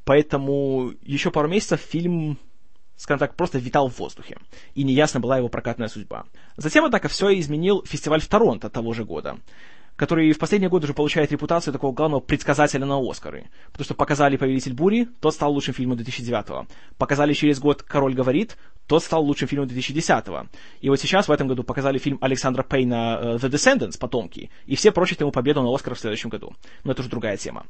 Поэтому 0.05 0.95
еще 1.03 1.31
пару 1.31 1.49
месяцев 1.49 1.79
фильм 1.79 2.39
скажем 2.97 3.19
так, 3.19 3.37
просто 3.37 3.59
витал 3.59 3.91
в 3.91 3.99
воздухе, 3.99 4.39
и 4.75 4.85
неясна 4.85 5.21
была 5.21 5.37
его 5.37 5.49
прокатная 5.49 5.89
судьба. 5.89 6.25
Затем, 6.57 6.85
однако, 6.85 7.09
все 7.09 7.39
изменил 7.39 7.85
фестиваль 7.85 8.21
в 8.21 8.27
Торонто 8.27 8.71
того 8.71 8.95
же 8.95 9.05
года 9.05 9.37
который 9.99 10.33
в 10.33 10.39
последние 10.39 10.71
годы 10.71 10.85
уже 10.85 10.95
получает 10.95 11.33
репутацию 11.33 11.73
такого 11.73 11.93
главного 11.93 12.21
предсказателя 12.21 12.87
на 12.87 12.99
Оскары. 12.99 13.51
Потому 13.73 13.85
что 13.85 13.95
показали 13.95 14.37
«Повелитель 14.37 14.73
бури», 14.73 15.09
тот 15.21 15.35
стал 15.35 15.53
лучшим 15.53 15.75
фильмом 15.75 15.99
2009-го. 15.99 16.69
Показали 16.99 17.33
через 17.33 17.59
год 17.59 17.83
«Король 17.83 18.15
говорит», 18.15 18.57
тот 18.87 19.03
стал 19.03 19.25
лучшим 19.25 19.49
фильмом 19.49 19.67
2010-го. 19.67 20.47
И 20.81 20.89
вот 20.89 21.01
сейчас, 21.01 21.27
в 21.27 21.33
этом 21.33 21.49
году, 21.49 21.65
показали 21.65 21.99
фильм 21.99 22.19
Александра 22.21 22.63
Пейна 22.63 23.19
э, 23.21 23.37
«The 23.39 23.51
Descendants», 23.51 23.99
«Потомки», 23.99 24.51
и 24.67 24.77
все 24.77 24.93
прочат 24.93 25.21
ему 25.21 25.33
победу 25.33 25.63
на 25.63 25.75
Оскар 25.75 25.97
в 25.97 25.99
следующем 25.99 26.31
году. 26.31 26.55
Но 26.85 26.93
это 26.93 27.01
уже 27.03 27.11
другая 27.11 27.37
тема. 27.37 27.67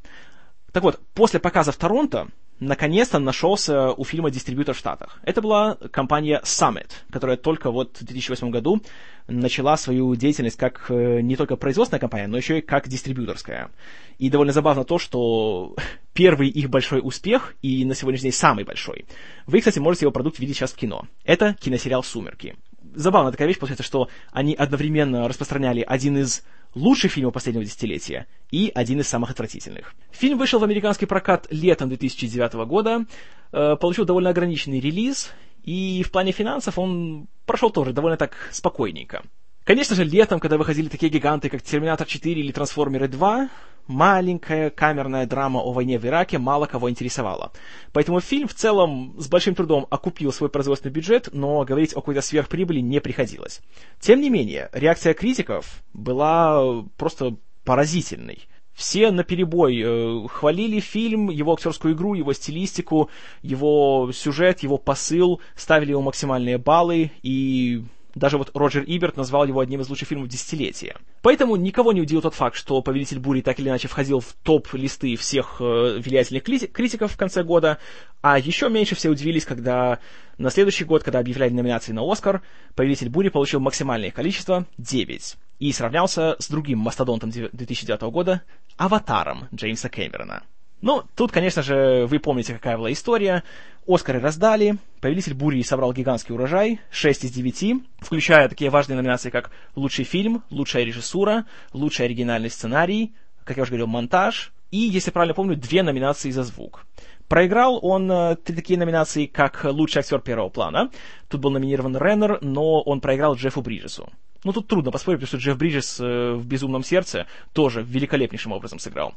Так 0.72 0.82
вот, 0.82 1.00
после 1.14 1.40
показа 1.40 1.72
в 1.72 1.76
Торонто 1.78 2.28
наконец-то 2.60 3.18
нашелся 3.18 3.92
у 3.92 4.04
фильма 4.04 4.30
дистрибьютор 4.30 4.74
в 4.74 4.78
Штатах. 4.78 5.20
Это 5.22 5.40
была 5.42 5.76
компания 5.90 6.40
Summit, 6.44 6.90
которая 7.10 7.36
только 7.36 7.70
вот 7.70 7.96
в 7.98 8.04
2008 8.04 8.50
году 8.50 8.82
начала 9.28 9.76
свою 9.76 10.14
деятельность 10.14 10.56
как 10.56 10.86
э, 10.90 11.20
не 11.20 11.36
только 11.36 11.56
производственная 11.56 12.00
компания, 12.00 12.26
но 12.26 12.36
еще 12.36 12.58
и 12.58 12.62
как 12.62 12.88
дистрибьюторская. 12.88 13.70
И 14.18 14.30
довольно 14.30 14.52
забавно 14.52 14.84
то, 14.84 14.98
что 14.98 15.76
первый 16.14 16.48
их 16.48 16.70
большой 16.70 17.00
успех, 17.02 17.54
и 17.62 17.84
на 17.84 17.94
сегодняшний 17.94 18.30
день 18.30 18.38
самый 18.38 18.64
большой, 18.64 19.04
вы, 19.46 19.58
кстати, 19.58 19.78
можете 19.78 20.06
его 20.06 20.12
продукт 20.12 20.38
видеть 20.38 20.56
сейчас 20.56 20.72
в 20.72 20.76
кино. 20.76 21.06
Это 21.24 21.54
киносериал 21.60 22.02
«Сумерки». 22.02 22.56
Забавная 22.98 23.30
такая 23.30 23.46
вещь, 23.46 23.60
получается, 23.60 23.84
что 23.84 24.08
они 24.32 24.56
одновременно 24.56 25.28
распространяли 25.28 25.84
один 25.86 26.18
из 26.18 26.42
лучших 26.74 27.12
фильмов 27.12 27.32
последнего 27.32 27.64
десятилетия 27.64 28.26
и 28.50 28.72
один 28.74 28.98
из 28.98 29.06
самых 29.06 29.30
отвратительных. 29.30 29.94
Фильм 30.10 30.36
вышел 30.36 30.58
в 30.58 30.64
американский 30.64 31.06
прокат 31.06 31.46
летом 31.50 31.90
2009 31.90 32.66
года, 32.66 33.06
э, 33.52 33.76
получил 33.76 34.04
довольно 34.04 34.30
ограниченный 34.30 34.80
релиз, 34.80 35.30
и 35.62 36.02
в 36.02 36.10
плане 36.10 36.32
финансов 36.32 36.76
он 36.76 37.28
прошел 37.46 37.70
тоже 37.70 37.92
довольно 37.92 38.16
так 38.16 38.34
спокойненько. 38.50 39.22
Конечно 39.62 39.94
же, 39.94 40.02
летом, 40.02 40.40
когда 40.40 40.58
выходили 40.58 40.88
такие 40.88 41.08
гиганты, 41.08 41.50
как 41.50 41.62
«Терминатор 41.62 42.04
4» 42.04 42.32
или 42.32 42.50
«Трансформеры 42.50 43.06
2», 43.06 43.48
маленькая 43.88 44.70
камерная 44.70 45.26
драма 45.26 45.60
о 45.60 45.72
войне 45.72 45.98
в 45.98 46.06
Ираке 46.06 46.38
мало 46.38 46.66
кого 46.66 46.88
интересовала. 46.88 47.52
Поэтому 47.92 48.20
фильм 48.20 48.46
в 48.46 48.54
целом 48.54 49.14
с 49.18 49.28
большим 49.28 49.54
трудом 49.54 49.86
окупил 49.90 50.32
свой 50.32 50.50
производственный 50.50 50.92
бюджет, 50.92 51.30
но 51.32 51.64
говорить 51.64 51.92
о 51.92 51.96
какой-то 51.96 52.20
сверхприбыли 52.20 52.80
не 52.80 53.00
приходилось. 53.00 53.60
Тем 53.98 54.20
не 54.20 54.30
менее, 54.30 54.68
реакция 54.72 55.14
критиков 55.14 55.82
была 55.92 56.84
просто 56.96 57.36
поразительной. 57.64 58.46
Все 58.74 59.10
наперебой 59.10 59.82
э, 59.84 60.28
хвалили 60.28 60.78
фильм, 60.78 61.30
его 61.30 61.54
актерскую 61.54 61.94
игру, 61.94 62.14
его 62.14 62.32
стилистику, 62.32 63.10
его 63.42 64.12
сюжет, 64.14 64.60
его 64.60 64.78
посыл, 64.78 65.40
ставили 65.56 65.90
ему 65.90 66.02
максимальные 66.02 66.58
баллы, 66.58 67.10
и 67.22 67.82
даже 68.14 68.38
вот 68.38 68.50
Роджер 68.54 68.84
Иберт 68.84 69.16
назвал 69.16 69.46
его 69.46 69.60
одним 69.60 69.80
из 69.80 69.88
лучших 69.88 70.08
фильмов 70.08 70.28
десятилетия. 70.28 70.96
Поэтому 71.22 71.56
никого 71.56 71.92
не 71.92 72.00
удивил 72.00 72.22
тот 72.22 72.34
факт, 72.34 72.56
что 72.56 72.80
«Повелитель 72.82 73.18
бури» 73.18 73.40
так 73.40 73.58
или 73.60 73.68
иначе 73.68 73.88
входил 73.88 74.20
в 74.20 74.32
топ-листы 74.42 75.16
всех 75.16 75.56
э, 75.60 75.98
влиятельных 75.98 76.42
критиков 76.42 77.12
в 77.12 77.16
конце 77.16 77.42
года, 77.42 77.78
а 78.20 78.38
еще 78.38 78.68
меньше 78.68 78.94
все 78.94 79.10
удивились, 79.10 79.44
когда 79.44 79.98
на 80.38 80.50
следующий 80.50 80.84
год, 80.84 81.02
когда 81.02 81.18
объявляли 81.18 81.52
номинации 81.52 81.92
на 81.92 82.02
«Оскар», 82.10 82.42
«Повелитель 82.74 83.08
бури» 83.08 83.28
получил 83.28 83.60
максимальное 83.60 84.10
количество— 84.10 84.66
9 84.78 85.36
и 85.58 85.72
сравнялся 85.72 86.36
с 86.38 86.48
другим 86.48 86.78
мастодонтом 86.78 87.30
2009 87.30 88.00
года— 88.10 88.42
«Аватаром» 88.76 89.48
Джеймса 89.54 89.88
Кэмерона. 89.88 90.44
Ну, 90.80 91.02
тут, 91.16 91.32
конечно 91.32 91.62
же, 91.62 92.06
вы 92.06 92.18
помните, 92.20 92.54
какая 92.54 92.76
была 92.76 92.92
история. 92.92 93.42
Оскары 93.86 94.20
раздали, 94.20 94.76
«Повелитель 95.00 95.34
бури» 95.34 95.62
собрал 95.62 95.92
гигантский 95.92 96.34
урожай, 96.34 96.80
6 96.90 97.24
из 97.24 97.30
9, 97.32 97.82
включая 98.00 98.48
такие 98.48 98.70
важные 98.70 98.96
номинации, 98.96 99.30
как 99.30 99.50
«Лучший 99.74 100.04
фильм», 100.04 100.42
«Лучшая 100.50 100.84
режиссура», 100.84 101.46
«Лучший 101.72 102.04
оригинальный 102.04 102.50
сценарий», 102.50 103.14
как 103.44 103.56
я 103.56 103.62
уже 103.62 103.70
говорил, 103.70 103.86
«Монтаж», 103.86 104.52
и, 104.70 104.76
если 104.76 105.10
правильно 105.10 105.34
помню, 105.34 105.56
две 105.56 105.82
номинации 105.82 106.30
за 106.30 106.42
звук. 106.42 106.84
Проиграл 107.28 107.78
он 107.82 108.10
э, 108.10 108.36
три 108.36 108.54
такие 108.54 108.78
номинации, 108.78 109.26
как 109.26 109.64
«Лучший 109.64 110.00
актер 110.00 110.20
первого 110.20 110.50
плана». 110.50 110.90
Тут 111.28 111.40
был 111.40 111.50
номинирован 111.50 111.96
Реннер, 111.96 112.38
но 112.42 112.82
он 112.82 113.00
проиграл 113.00 113.34
Джеффу 113.34 113.62
Бриджесу. 113.62 114.10
Ну, 114.44 114.52
тут 114.52 114.68
трудно 114.68 114.90
поспорить, 114.90 115.20
потому 115.20 115.28
что 115.28 115.36
Джефф 115.38 115.58
Бриджес 115.58 115.98
э, 116.00 116.34
в 116.34 116.46
«Безумном 116.46 116.84
сердце» 116.84 117.26
тоже 117.52 117.82
великолепнейшим 117.82 118.52
образом 118.52 118.78
сыграл. 118.78 119.14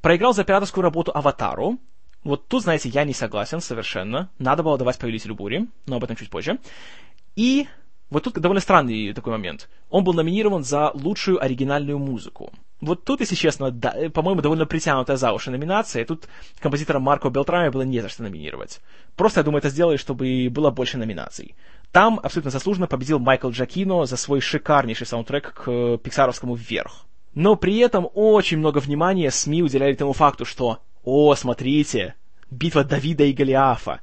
Проиграл 0.00 0.34
за 0.34 0.42
операторскую 0.42 0.82
работу 0.82 1.12
«Аватару». 1.14 1.78
Вот 2.24 2.48
тут, 2.48 2.62
знаете, 2.62 2.88
я 2.88 3.04
не 3.04 3.12
согласен 3.12 3.60
совершенно. 3.60 4.30
Надо 4.38 4.62
было 4.62 4.76
давать 4.78 4.98
«Повелителю 4.98 5.34
бури», 5.34 5.68
но 5.86 5.96
об 5.96 6.04
этом 6.04 6.16
чуть 6.16 6.30
позже. 6.30 6.58
И 7.36 7.68
вот 8.10 8.24
тут 8.24 8.34
довольно 8.34 8.60
странный 8.60 9.12
такой 9.12 9.32
момент. 9.32 9.68
Он 9.90 10.04
был 10.04 10.12
номинирован 10.12 10.64
за 10.64 10.90
лучшую 10.94 11.42
оригинальную 11.42 11.98
музыку. 11.98 12.52
Вот 12.84 13.04
тут, 13.04 13.20
если 13.20 13.34
честно, 13.34 13.70
да, 13.70 13.92
э, 13.96 14.10
по-моему, 14.10 14.42
довольно 14.42 14.66
притянутая 14.66 15.16
за 15.16 15.32
уши 15.32 15.50
номинация. 15.50 16.04
Тут 16.04 16.28
композитора 16.60 16.98
Марко 16.98 17.30
Белтрами 17.30 17.70
было 17.70 17.82
не 17.82 18.00
за 18.00 18.08
что 18.08 18.22
номинировать. 18.22 18.80
Просто, 19.16 19.40
я 19.40 19.44
думаю, 19.44 19.58
это 19.58 19.70
сделали, 19.70 19.96
чтобы 19.96 20.48
было 20.50 20.70
больше 20.70 20.98
номинаций. 20.98 21.54
Там 21.92 22.20
абсолютно 22.22 22.50
заслуженно 22.50 22.86
победил 22.86 23.18
Майкл 23.18 23.50
Джакино 23.50 24.04
за 24.04 24.16
свой 24.16 24.40
шикарнейший 24.40 25.06
саундтрек 25.06 25.54
к 25.54 25.70
э, 25.70 25.98
пиксаровскому 26.02 26.54
«Вверх». 26.54 27.06
Но 27.34 27.56
при 27.56 27.78
этом 27.78 28.08
очень 28.14 28.58
много 28.58 28.78
внимания 28.78 29.30
СМИ 29.30 29.62
уделяли 29.62 29.94
тому 29.94 30.12
факту, 30.12 30.44
что 30.44 30.80
«О, 31.04 31.34
смотрите, 31.34 32.14
битва 32.50 32.84
Давида 32.84 33.24
и 33.24 33.32
Голиафа, 33.32 34.00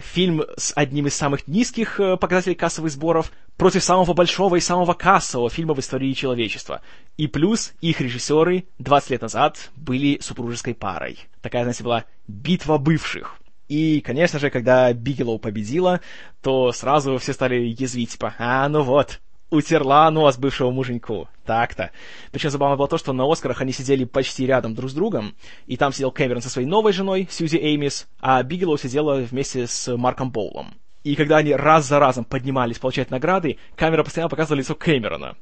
фильм 0.00 0.42
с 0.56 0.72
одним 0.74 1.06
из 1.06 1.14
самых 1.14 1.46
низких 1.46 2.00
э, 2.00 2.16
показателей 2.16 2.54
кассовых 2.54 2.90
сборов 2.90 3.32
против 3.56 3.84
самого 3.84 4.12
большого 4.14 4.56
и 4.56 4.60
самого 4.60 4.94
кассового 4.94 5.50
фильма 5.50 5.74
в 5.74 5.80
истории 5.80 6.12
человечества. 6.12 6.80
И 7.16 7.26
плюс 7.26 7.72
их 7.80 8.00
режиссеры 8.00 8.64
20 8.78 9.10
лет 9.10 9.22
назад 9.22 9.70
были 9.76 10.18
супружеской 10.20 10.74
парой. 10.74 11.18
Такая, 11.42 11.62
знаете, 11.62 11.84
была 11.84 12.04
битва 12.26 12.78
бывших. 12.78 13.36
И, 13.68 14.00
конечно 14.00 14.40
же, 14.40 14.50
когда 14.50 14.92
Бигелоу 14.92 15.38
победила, 15.38 16.00
то 16.42 16.72
сразу 16.72 17.18
все 17.18 17.32
стали 17.32 17.74
язвить, 17.78 18.10
типа, 18.10 18.34
а, 18.38 18.68
ну 18.68 18.82
вот, 18.82 19.20
утерла 19.50 20.10
нос 20.10 20.38
бывшему 20.38 20.70
муженьку. 20.70 21.28
Так-то. 21.44 21.90
Причем 22.30 22.50
забавно 22.50 22.76
было 22.76 22.88
то, 22.88 22.98
что 22.98 23.12
на 23.12 23.30
Оскарах 23.30 23.60
они 23.60 23.72
сидели 23.72 24.04
почти 24.04 24.46
рядом 24.46 24.74
друг 24.74 24.90
с 24.90 24.94
другом, 24.94 25.34
и 25.66 25.76
там 25.76 25.92
сидел 25.92 26.10
Кэмерон 26.10 26.42
со 26.42 26.50
своей 26.50 26.68
новой 26.68 26.92
женой, 26.92 27.28
Сьюзи 27.30 27.56
Эймис, 27.56 28.08
а 28.20 28.42
Бигелоу 28.42 28.78
сидела 28.78 29.16
вместе 29.16 29.66
с 29.66 29.96
Марком 29.96 30.30
Боалом. 30.30 30.74
И 31.02 31.16
когда 31.16 31.38
они 31.38 31.54
раз 31.54 31.86
за 31.86 31.98
разом 31.98 32.24
поднимались 32.24 32.78
получать 32.78 33.10
награды, 33.10 33.58
камера 33.74 34.04
постоянно 34.04 34.28
показывала 34.28 34.58
лицо 34.58 34.74
Кэмерона. 34.74 35.36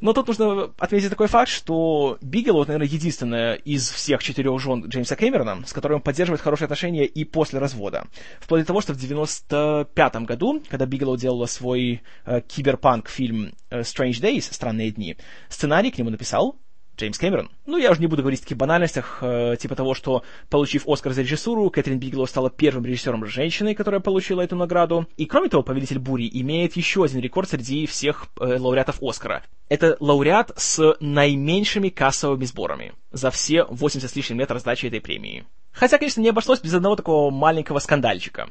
Но 0.00 0.12
тут 0.12 0.28
нужно 0.28 0.70
отметить 0.78 1.10
такой 1.10 1.28
факт, 1.28 1.50
что 1.50 2.18
Бигелоу, 2.20 2.64
наверное, 2.64 2.86
единственная 2.86 3.54
из 3.54 3.90
всех 3.90 4.22
четырех 4.22 4.58
жен 4.58 4.86
Джеймса 4.86 5.16
Кэмерона, 5.16 5.66
с 5.66 5.72
которой 5.72 5.94
он 5.94 6.00
поддерживает 6.00 6.40
хорошие 6.40 6.66
отношения 6.66 7.04
и 7.04 7.24
после 7.24 7.58
развода. 7.58 8.06
Вплоть 8.40 8.62
до 8.62 8.68
того, 8.68 8.80
что 8.80 8.94
в 8.94 8.96
95 8.96 10.16
году, 10.16 10.62
когда 10.68 10.86
Бигелоу 10.86 11.16
делала 11.16 11.46
свой 11.46 12.02
э, 12.24 12.40
киберпанк-фильм 12.40 13.52
э, 13.70 13.80
Strange 13.80 14.20
Days, 14.20 14.52
«Странные 14.52 14.90
дни», 14.90 15.16
сценарий 15.48 15.90
к 15.90 15.98
нему 15.98 16.10
написал 16.10 16.56
Джеймс 17.00 17.18
Кэмерон. 17.18 17.50
Ну, 17.66 17.78
я 17.78 17.90
уже 17.90 18.00
не 18.00 18.06
буду 18.06 18.22
говорить 18.22 18.40
о 18.40 18.42
таких 18.42 18.58
банальностях, 18.58 19.18
э, 19.22 19.56
типа 19.58 19.74
того, 19.74 19.94
что, 19.94 20.22
получив 20.50 20.86
Оскар 20.86 21.12
за 21.12 21.22
режиссуру, 21.22 21.70
Кэтрин 21.70 21.98
Бигелоу 21.98 22.26
стала 22.26 22.50
первым 22.50 22.84
режиссером 22.84 23.24
женщиной, 23.24 23.74
которая 23.74 24.00
получила 24.00 24.42
эту 24.42 24.56
награду. 24.56 25.06
И, 25.16 25.24
кроме 25.24 25.48
того, 25.48 25.62
«Повелитель 25.62 25.98
бури» 25.98 26.28
имеет 26.30 26.76
еще 26.76 27.02
один 27.04 27.20
рекорд 27.20 27.48
среди 27.48 27.86
всех 27.86 28.26
э, 28.38 28.58
лауреатов 28.58 29.02
Оскара. 29.02 29.42
Это 29.70 29.96
лауреат 30.00 30.52
с 30.56 30.96
наименьшими 31.00 31.88
кассовыми 31.88 32.44
сборами 32.44 32.92
за 33.12 33.30
все 33.30 33.64
80 33.64 34.10
с 34.10 34.16
лишним 34.16 34.40
лет 34.40 34.50
раздачи 34.50 34.86
этой 34.86 35.00
премии. 35.00 35.44
Хотя, 35.72 35.96
конечно, 35.96 36.20
не 36.20 36.28
обошлось 36.28 36.60
без 36.60 36.74
одного 36.74 36.96
такого 36.96 37.30
маленького 37.30 37.78
скандальчика. 37.78 38.50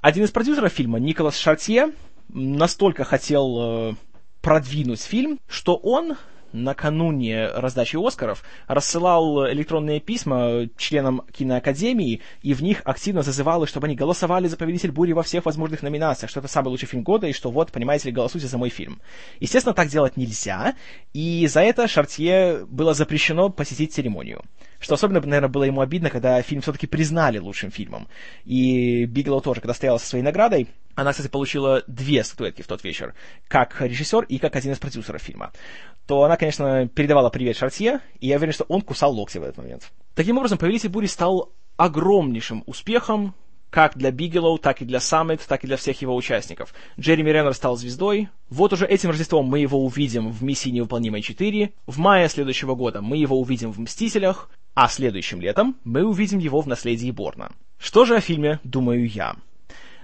Один 0.00 0.24
из 0.24 0.30
продюсеров 0.30 0.72
фильма, 0.72 0.98
Николас 0.98 1.36
Шартье, 1.36 1.92
настолько 2.28 3.04
хотел 3.04 3.90
э, 3.90 3.94
продвинуть 4.40 5.02
фильм, 5.02 5.38
что 5.46 5.76
он 5.76 6.16
накануне 6.52 7.48
раздачи 7.48 7.96
Оскаров 7.96 8.42
рассылал 8.66 9.50
электронные 9.50 10.00
письма 10.00 10.68
членам 10.76 11.22
киноакадемии, 11.32 12.20
и 12.42 12.54
в 12.54 12.62
них 12.62 12.82
активно 12.84 13.22
зазывал, 13.22 13.66
чтобы 13.66 13.86
они 13.86 13.96
голосовали 13.96 14.46
за 14.46 14.56
«Повелитель 14.56 14.92
бури» 14.92 15.12
во 15.12 15.22
всех 15.22 15.46
возможных 15.46 15.82
номинациях, 15.82 16.30
что 16.30 16.40
это 16.40 16.48
самый 16.48 16.68
лучший 16.68 16.86
фильм 16.86 17.02
года, 17.02 17.26
и 17.26 17.32
что 17.32 17.50
вот, 17.50 17.72
понимаете 17.72 18.08
ли, 18.08 18.14
голосуйте 18.14 18.46
за 18.46 18.58
мой 18.58 18.68
фильм. 18.70 19.00
Естественно, 19.40 19.74
так 19.74 19.88
делать 19.88 20.16
нельзя, 20.16 20.74
и 21.12 21.46
за 21.46 21.60
это 21.60 21.88
Шартье 21.88 22.66
было 22.66 22.94
запрещено 22.94 23.48
посетить 23.50 23.92
церемонию. 23.92 24.42
Что 24.78 24.94
особенно, 24.94 25.20
наверное, 25.20 25.50
было 25.50 25.64
ему 25.64 25.82
обидно, 25.82 26.08
когда 26.08 26.40
фильм 26.40 26.62
все-таки 26.62 26.86
признали 26.86 27.38
лучшим 27.38 27.70
фильмом. 27.70 28.08
И 28.44 29.04
Бигелоу 29.04 29.42
тоже, 29.42 29.60
когда 29.60 29.74
стояла 29.74 29.98
со 29.98 30.06
своей 30.06 30.24
наградой, 30.24 30.68
она, 30.94 31.12
кстати, 31.12 31.28
получила 31.28 31.82
две 31.86 32.24
статуэтки 32.24 32.62
в 32.62 32.66
тот 32.66 32.84
вечер, 32.84 33.14
как 33.48 33.80
режиссер 33.80 34.24
и 34.24 34.38
как 34.38 34.56
один 34.56 34.72
из 34.72 34.78
продюсеров 34.78 35.22
фильма, 35.22 35.52
то 36.06 36.24
она, 36.24 36.36
конечно, 36.36 36.88
передавала 36.88 37.30
привет 37.30 37.56
Шартье, 37.56 38.00
и 38.18 38.28
я 38.28 38.36
уверен, 38.36 38.52
что 38.52 38.64
он 38.64 38.82
кусал 38.82 39.14
локти 39.14 39.38
в 39.38 39.42
этот 39.42 39.58
момент. 39.58 39.90
Таким 40.14 40.38
образом, 40.38 40.58
«Повелитель 40.58 40.88
бури» 40.88 41.06
стал 41.06 41.52
огромнейшим 41.76 42.64
успехом, 42.66 43.34
как 43.70 43.96
для 43.96 44.10
Бигелоу, 44.10 44.58
так 44.58 44.82
и 44.82 44.84
для 44.84 45.00
Summit, 45.00 45.40
так 45.46 45.64
и 45.64 45.66
для 45.66 45.76
всех 45.76 46.02
его 46.02 46.14
участников. 46.14 46.74
Джереми 46.98 47.30
Реннер 47.30 47.54
стал 47.54 47.76
звездой. 47.76 48.28
Вот 48.48 48.72
уже 48.72 48.84
этим 48.84 49.10
Рождеством 49.10 49.46
мы 49.46 49.60
его 49.60 49.82
увидим 49.84 50.30
в 50.30 50.42
«Миссии 50.42 50.70
невыполнимой 50.70 51.20
4». 51.20 51.72
В 51.86 51.98
мае 51.98 52.28
следующего 52.28 52.74
года 52.74 53.00
мы 53.00 53.16
его 53.16 53.40
увидим 53.40 53.72
в 53.72 53.78
«Мстителях». 53.78 54.50
А 54.74 54.88
следующим 54.88 55.40
летом 55.40 55.76
мы 55.84 56.04
увидим 56.04 56.38
его 56.38 56.60
в 56.60 56.66
«Наследии 56.66 57.10
Борна». 57.10 57.52
Что 57.78 58.04
же 58.04 58.16
о 58.16 58.20
фильме 58.20 58.60
думаю 58.64 59.08
я? 59.08 59.36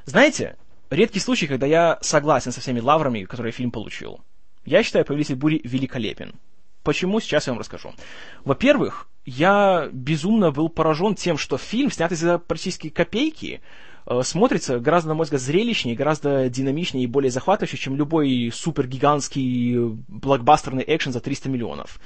Знаете, 0.05 0.57
редкий 0.91 1.21
случай, 1.21 1.47
когда 1.47 1.67
я 1.67 1.99
согласен 2.01 2.53
со 2.53 2.61
всеми 2.61 2.81
лаврами, 2.81 3.25
которые 3.25 3.53
фильм 3.53 3.71
получил. 3.71 4.21
Я 4.65 4.83
считаю 4.83 5.05
«Повелитель 5.05 5.37
бури» 5.37 5.61
великолепен. 5.65 6.35
Почему, 6.83 7.21
сейчас 7.21 7.47
я 7.47 7.53
вам 7.53 7.61
расскажу. 7.61 7.93
Во-первых, 8.45 9.09
я 9.25 9.89
безумно 9.93 10.53
был 10.53 10.69
поражен 10.69 11.17
тем, 11.17 11.37
что 11.37 11.59
фильм, 11.59 11.91
снятый 11.91 12.17
за 12.17 12.39
практически 12.39 12.91
копейки, 12.91 13.61
э, 14.07 14.23
смотрится 14.23 14.79
гораздо, 14.79 15.09
на 15.09 15.15
мой 15.15 15.25
взгляд, 15.25 15.43
зрелищнее, 15.43 15.97
гораздо 15.97 16.49
динамичнее 16.49 17.05
и 17.05 17.09
более 17.09 17.33
захватывающий, 17.33 17.79
чем 17.79 17.97
любой 17.97 18.53
супергигантский 18.55 19.97
блокбастерный 20.07 20.85
экшен 20.87 21.13
за 21.13 21.21
300 21.21 21.49
миллионов. 21.49 22.01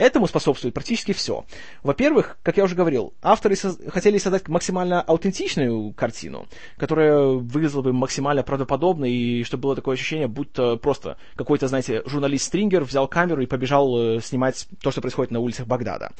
Этому 0.00 0.26
способствует 0.26 0.72
практически 0.72 1.12
все. 1.12 1.44
Во-первых, 1.82 2.38
как 2.42 2.56
я 2.56 2.64
уже 2.64 2.74
говорил, 2.74 3.12
авторы 3.20 3.54
со- 3.54 3.76
хотели 3.90 4.16
создать 4.16 4.48
максимально 4.48 5.02
аутентичную 5.02 5.92
картину, 5.92 6.46
которая 6.78 7.18
выглядела 7.18 7.82
бы 7.82 7.92
максимально 7.92 8.42
правдоподобно, 8.42 9.04
и 9.04 9.44
чтобы 9.44 9.64
было 9.64 9.76
такое 9.76 9.96
ощущение, 9.96 10.26
будто 10.26 10.76
просто 10.76 11.18
какой-то, 11.36 11.68
знаете, 11.68 12.02
журналист-стрингер 12.06 12.82
взял 12.84 13.08
камеру 13.08 13.42
и 13.42 13.46
побежал 13.46 14.16
э, 14.16 14.20
снимать 14.22 14.68
то, 14.80 14.90
что 14.90 15.02
происходит 15.02 15.32
на 15.32 15.40
улицах 15.40 15.66
Багдада. 15.66 16.12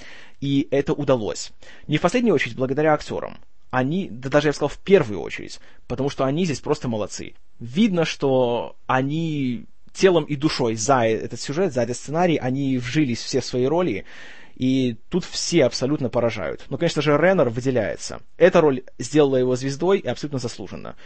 И 0.42 0.68
это 0.70 0.92
удалось. 0.92 1.50
Не 1.87 1.96
в 1.96 2.02
последнюю 2.02 2.34
очередь 2.34 2.56
благодаря 2.56 2.92
актерам 2.92 3.38
они, 3.70 4.08
да 4.10 4.28
даже 4.28 4.49
я 4.49 4.50
бы 4.50 4.56
сказал, 4.56 4.68
в 4.68 4.78
первую 4.78 5.22
очередь, 5.22 5.58
потому 5.87 6.10
что 6.10 6.26
они 6.26 6.44
здесь 6.44 6.60
просто 6.60 6.87
молодцы. 6.87 7.32
Видно, 7.60 8.04
что 8.04 8.76
они 8.87 9.64
телом 9.92 10.25
и 10.25 10.37
душой 10.37 10.75
за 10.76 11.02
этот 11.04 11.40
сюжет, 11.40 11.73
за 11.73 11.82
этот 11.82 11.97
сценарий, 11.97 12.37
они 12.37 12.78
вжились 12.78 13.23
все 13.23 13.40
свои 13.40 13.66
роли, 13.66 14.04
И 14.56 14.97
тут 15.09 15.25
все 15.25 15.64
абсолютно 15.64 16.11
поражают. 16.11 16.66
Но, 16.68 16.76
конечно 16.76 17.00
же, 17.00 17.16
Реннер 17.16 17.49
выделяется. 17.49 18.20
Эта 18.37 18.61
роль 18.61 18.82
сделала 18.99 19.37
его 19.37 19.56
звездой 19.56 20.00
и 20.00 20.06
абсолютно 20.06 20.38
заслуженно. 20.38 20.97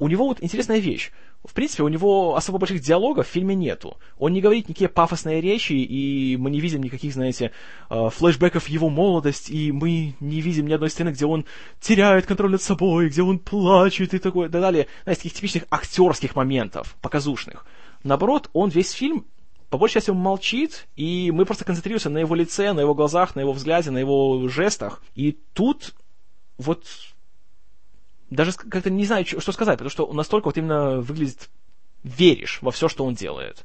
У 0.00 0.08
него 0.08 0.26
вот 0.26 0.42
интересная 0.42 0.78
вещь. 0.78 1.10
В 1.44 1.52
принципе, 1.54 1.82
у 1.82 1.88
него 1.88 2.36
особо 2.36 2.58
больших 2.58 2.80
диалогов 2.80 3.26
в 3.26 3.30
фильме 3.30 3.54
нету. 3.54 3.98
Он 4.18 4.32
не 4.32 4.40
говорит 4.40 4.68
никакие 4.68 4.88
пафосные 4.88 5.40
речи, 5.40 5.72
и 5.72 6.36
мы 6.38 6.50
не 6.50 6.60
видим 6.60 6.82
никаких, 6.82 7.12
знаете, 7.12 7.52
э, 7.88 8.08
флешбеков 8.10 8.68
его 8.68 8.88
молодость, 8.90 9.50
и 9.50 9.72
мы 9.72 10.14
не 10.20 10.40
видим 10.40 10.66
ни 10.66 10.72
одной 10.72 10.90
сцены, 10.90 11.10
где 11.10 11.26
он 11.26 11.44
теряет 11.80 12.26
контроль 12.26 12.50
над 12.50 12.62
собой, 12.62 13.08
где 13.08 13.22
он 13.22 13.38
плачет 13.38 14.14
и 14.14 14.18
такое, 14.18 14.48
и 14.48 14.50
так 14.50 14.60
далее. 14.60 14.86
Знаете, 15.04 15.22
таких 15.22 15.34
типичных 15.34 15.64
актерских 15.70 16.36
моментов, 16.36 16.96
показушных. 17.00 17.66
Наоборот, 18.02 18.50
он 18.52 18.70
весь 18.70 18.92
фильм 18.92 19.26
по 19.70 19.78
большей 19.78 19.94
части 19.94 20.10
он 20.10 20.16
молчит, 20.18 20.88
и 20.96 21.30
мы 21.30 21.46
просто 21.46 21.64
концентрируемся 21.64 22.10
на 22.10 22.18
его 22.18 22.34
лице, 22.34 22.72
на 22.72 22.80
его 22.80 22.92
глазах, 22.92 23.36
на 23.36 23.40
его 23.40 23.52
взгляде, 23.52 23.92
на 23.92 23.98
его 23.98 24.48
жестах. 24.48 25.00
И 25.14 25.38
тут 25.54 25.94
вот 26.58 26.84
даже 28.30 28.52
как-то 28.52 28.90
не 28.90 29.04
знаю, 29.04 29.24
что 29.24 29.52
сказать, 29.52 29.78
потому 29.78 29.90
что 29.90 30.12
настолько 30.12 30.46
вот 30.46 30.58
именно 30.58 31.00
выглядит, 31.00 31.48
веришь 32.02 32.58
во 32.62 32.72
все, 32.72 32.88
что 32.88 33.04
он 33.04 33.14
делает. 33.14 33.64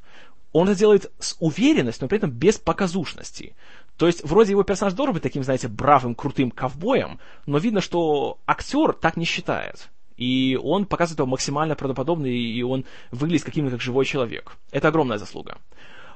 Он 0.52 0.68
это 0.68 0.78
делает 0.78 1.12
с 1.18 1.36
уверенностью, 1.40 2.04
но 2.04 2.08
при 2.08 2.18
этом 2.18 2.30
без 2.30 2.56
показушности. 2.56 3.56
То 3.96 4.06
есть, 4.06 4.24
вроде 4.24 4.52
его 4.52 4.62
персонаж 4.62 4.94
должен 4.94 5.14
быть 5.14 5.22
таким, 5.22 5.42
знаете, 5.42 5.68
бравым, 5.68 6.14
крутым 6.14 6.50
ковбоем, 6.50 7.18
но 7.46 7.58
видно, 7.58 7.80
что 7.80 8.38
актер 8.46 8.92
так 8.92 9.16
не 9.16 9.24
считает. 9.24 9.88
И 10.16 10.58
он 10.62 10.86
показывает 10.86 11.18
его 11.18 11.26
максимально 11.26 11.74
правдоподобно, 11.74 12.26
и 12.26 12.62
он 12.62 12.84
выглядит 13.10 13.44
каким-то 13.44 13.72
как 13.72 13.80
живой 13.80 14.04
человек. 14.04 14.56
Это 14.70 14.88
огромная 14.88 15.18
заслуга. 15.18 15.58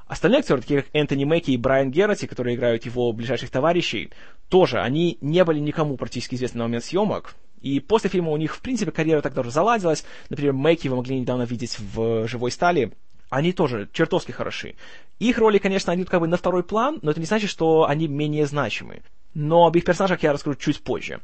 Остальные 0.07 0.41
актеры, 0.41 0.61
такие 0.61 0.83
как 0.83 0.91
Энтони 0.93 1.25
Мэкки 1.25 1.53
и 1.53 1.57
Брайан 1.57 1.91
Герати, 1.91 2.27
которые 2.27 2.57
играют 2.57 2.85
его 2.85 3.13
ближайших 3.13 3.51
товарищей, 3.51 4.11
тоже, 4.49 4.81
они 4.81 5.19
не 5.21 5.45
были 5.45 5.61
никому 5.61 5.97
практически 5.97 6.35
известны 6.35 6.59
на 6.59 6.65
момент 6.65 6.85
съемок, 6.85 7.37
и 7.61 7.79
после 7.79 8.11
фильма 8.11 8.31
у 8.31 8.37
них, 8.37 8.57
в 8.57 8.61
принципе, 8.61 8.91
карьера 8.91 9.21
так 9.21 9.35
тоже 9.35 9.51
заладилась. 9.51 10.05
Например, 10.31 10.53
Мэйки 10.53 10.89
вы 10.89 10.97
могли 10.97 11.21
недавно 11.21 11.43
видеть 11.43 11.79
в 11.79 12.27
«Живой 12.27 12.51
стали». 12.51 12.93
Они 13.29 13.53
тоже 13.53 13.89
чертовски 13.93 14.33
хороши. 14.33 14.75
Их 15.21 15.39
роли, 15.39 15.59
конечно, 15.59 15.93
они 15.93 16.05
как 16.05 16.21
бы 16.21 16.27
на 16.27 16.37
второй 16.37 16.65
план, 16.65 16.99
но 17.03 17.13
это 17.13 17.21
не 17.21 17.27
значит, 17.27 17.49
что 17.49 17.87
они 17.87 18.09
менее 18.09 18.47
значимы. 18.47 19.03
Но 19.35 19.67
об 19.67 19.77
их 19.77 19.85
персонажах 19.85 20.23
я 20.25 20.33
расскажу 20.33 20.57
чуть 20.57 20.81
позже. 20.81 21.21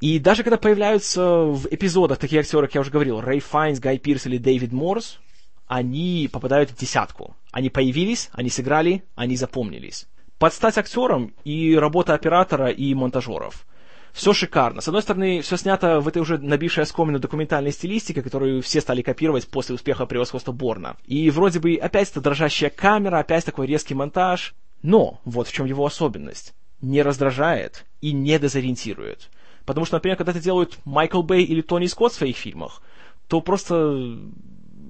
И 0.00 0.18
даже 0.18 0.42
когда 0.42 0.56
появляются 0.56 1.22
в 1.22 1.66
эпизодах 1.70 2.18
такие 2.18 2.40
актеры, 2.40 2.66
как 2.66 2.74
я 2.74 2.80
уже 2.80 2.90
говорил, 2.90 3.20
Рэй 3.20 3.40
Файнс, 3.40 3.80
Гай 3.80 3.98
Пирс 3.98 4.26
или 4.26 4.38
Дэвид 4.38 4.72
Морс, 4.72 5.18
они 5.66 6.28
попадают 6.32 6.70
в 6.70 6.76
десятку. 6.76 7.36
Они 7.52 7.70
появились, 7.70 8.30
они 8.32 8.50
сыграли, 8.50 9.04
они 9.14 9.36
запомнились. 9.36 10.06
Подстать 10.38 10.78
актерам 10.78 11.34
и 11.44 11.76
работа 11.76 12.14
оператора 12.14 12.68
и 12.68 12.94
монтажеров– 12.94 13.66
все 14.12 14.32
шикарно. 14.32 14.80
С 14.80 14.88
одной 14.88 15.02
стороны, 15.02 15.40
все 15.40 15.56
снято 15.56 16.00
в 16.00 16.08
этой 16.08 16.20
уже 16.20 16.38
набившей 16.38 16.82
оскомину 16.82 17.18
документальной 17.18 17.72
стилистике, 17.72 18.22
которую 18.22 18.62
все 18.62 18.80
стали 18.80 19.02
копировать 19.02 19.46
после 19.48 19.74
успеха 19.74 20.06
превосходства 20.06 20.52
Борна. 20.52 20.96
И 21.06 21.30
вроде 21.30 21.60
бы 21.60 21.74
опять 21.76 22.10
эта 22.10 22.20
дрожащая 22.20 22.70
камера, 22.70 23.18
опять 23.18 23.44
такой 23.44 23.66
резкий 23.66 23.94
монтаж. 23.94 24.54
Но 24.82 25.20
вот 25.24 25.48
в 25.48 25.52
чем 25.52 25.66
его 25.66 25.84
особенность. 25.84 26.54
Не 26.80 27.02
раздражает 27.02 27.84
и 28.00 28.12
не 28.12 28.38
дезориентирует. 28.38 29.28
Потому 29.70 29.86
что, 29.86 29.94
например, 29.94 30.16
когда 30.16 30.32
это 30.32 30.40
делают 30.40 30.80
Майкл 30.84 31.22
Бэй 31.22 31.44
или 31.44 31.60
Тони 31.60 31.86
Скотт 31.86 32.12
в 32.12 32.16
своих 32.16 32.36
фильмах, 32.36 32.82
то 33.28 33.40
просто 33.40 34.18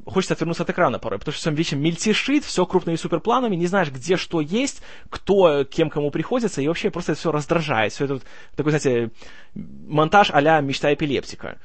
хочется 0.07 0.33
отвернуться 0.33 0.63
от 0.63 0.71
экрана 0.71 0.99
порой, 0.99 1.19
потому 1.19 1.35
что 1.35 1.43
всем 1.43 1.55
вечером 1.55 1.83
мельтешит, 1.83 2.45
все 2.45 2.65
крупными 2.65 2.97
суперпланами, 2.97 3.57
не 3.57 3.67
знаешь, 3.67 3.91
где 3.91 4.17
что 4.17 4.41
есть, 4.41 4.81
кто 5.11 5.65
кем 5.65 5.91
кому 5.91 6.11
приходится, 6.11 6.63
и 6.63 6.67
вообще 6.69 6.89
просто 6.89 7.13
это 7.13 7.21
все 7.21 7.31
раздражает. 7.31 7.93
Все 7.93 8.07
это 8.07 8.15
вот 8.15 8.23
такой, 8.57 8.73
знаете, 8.73 9.11
монтаж 9.55 10.31
а-ля 10.33 10.59
мечта 10.63 10.95
эпилептика. 10.95 11.59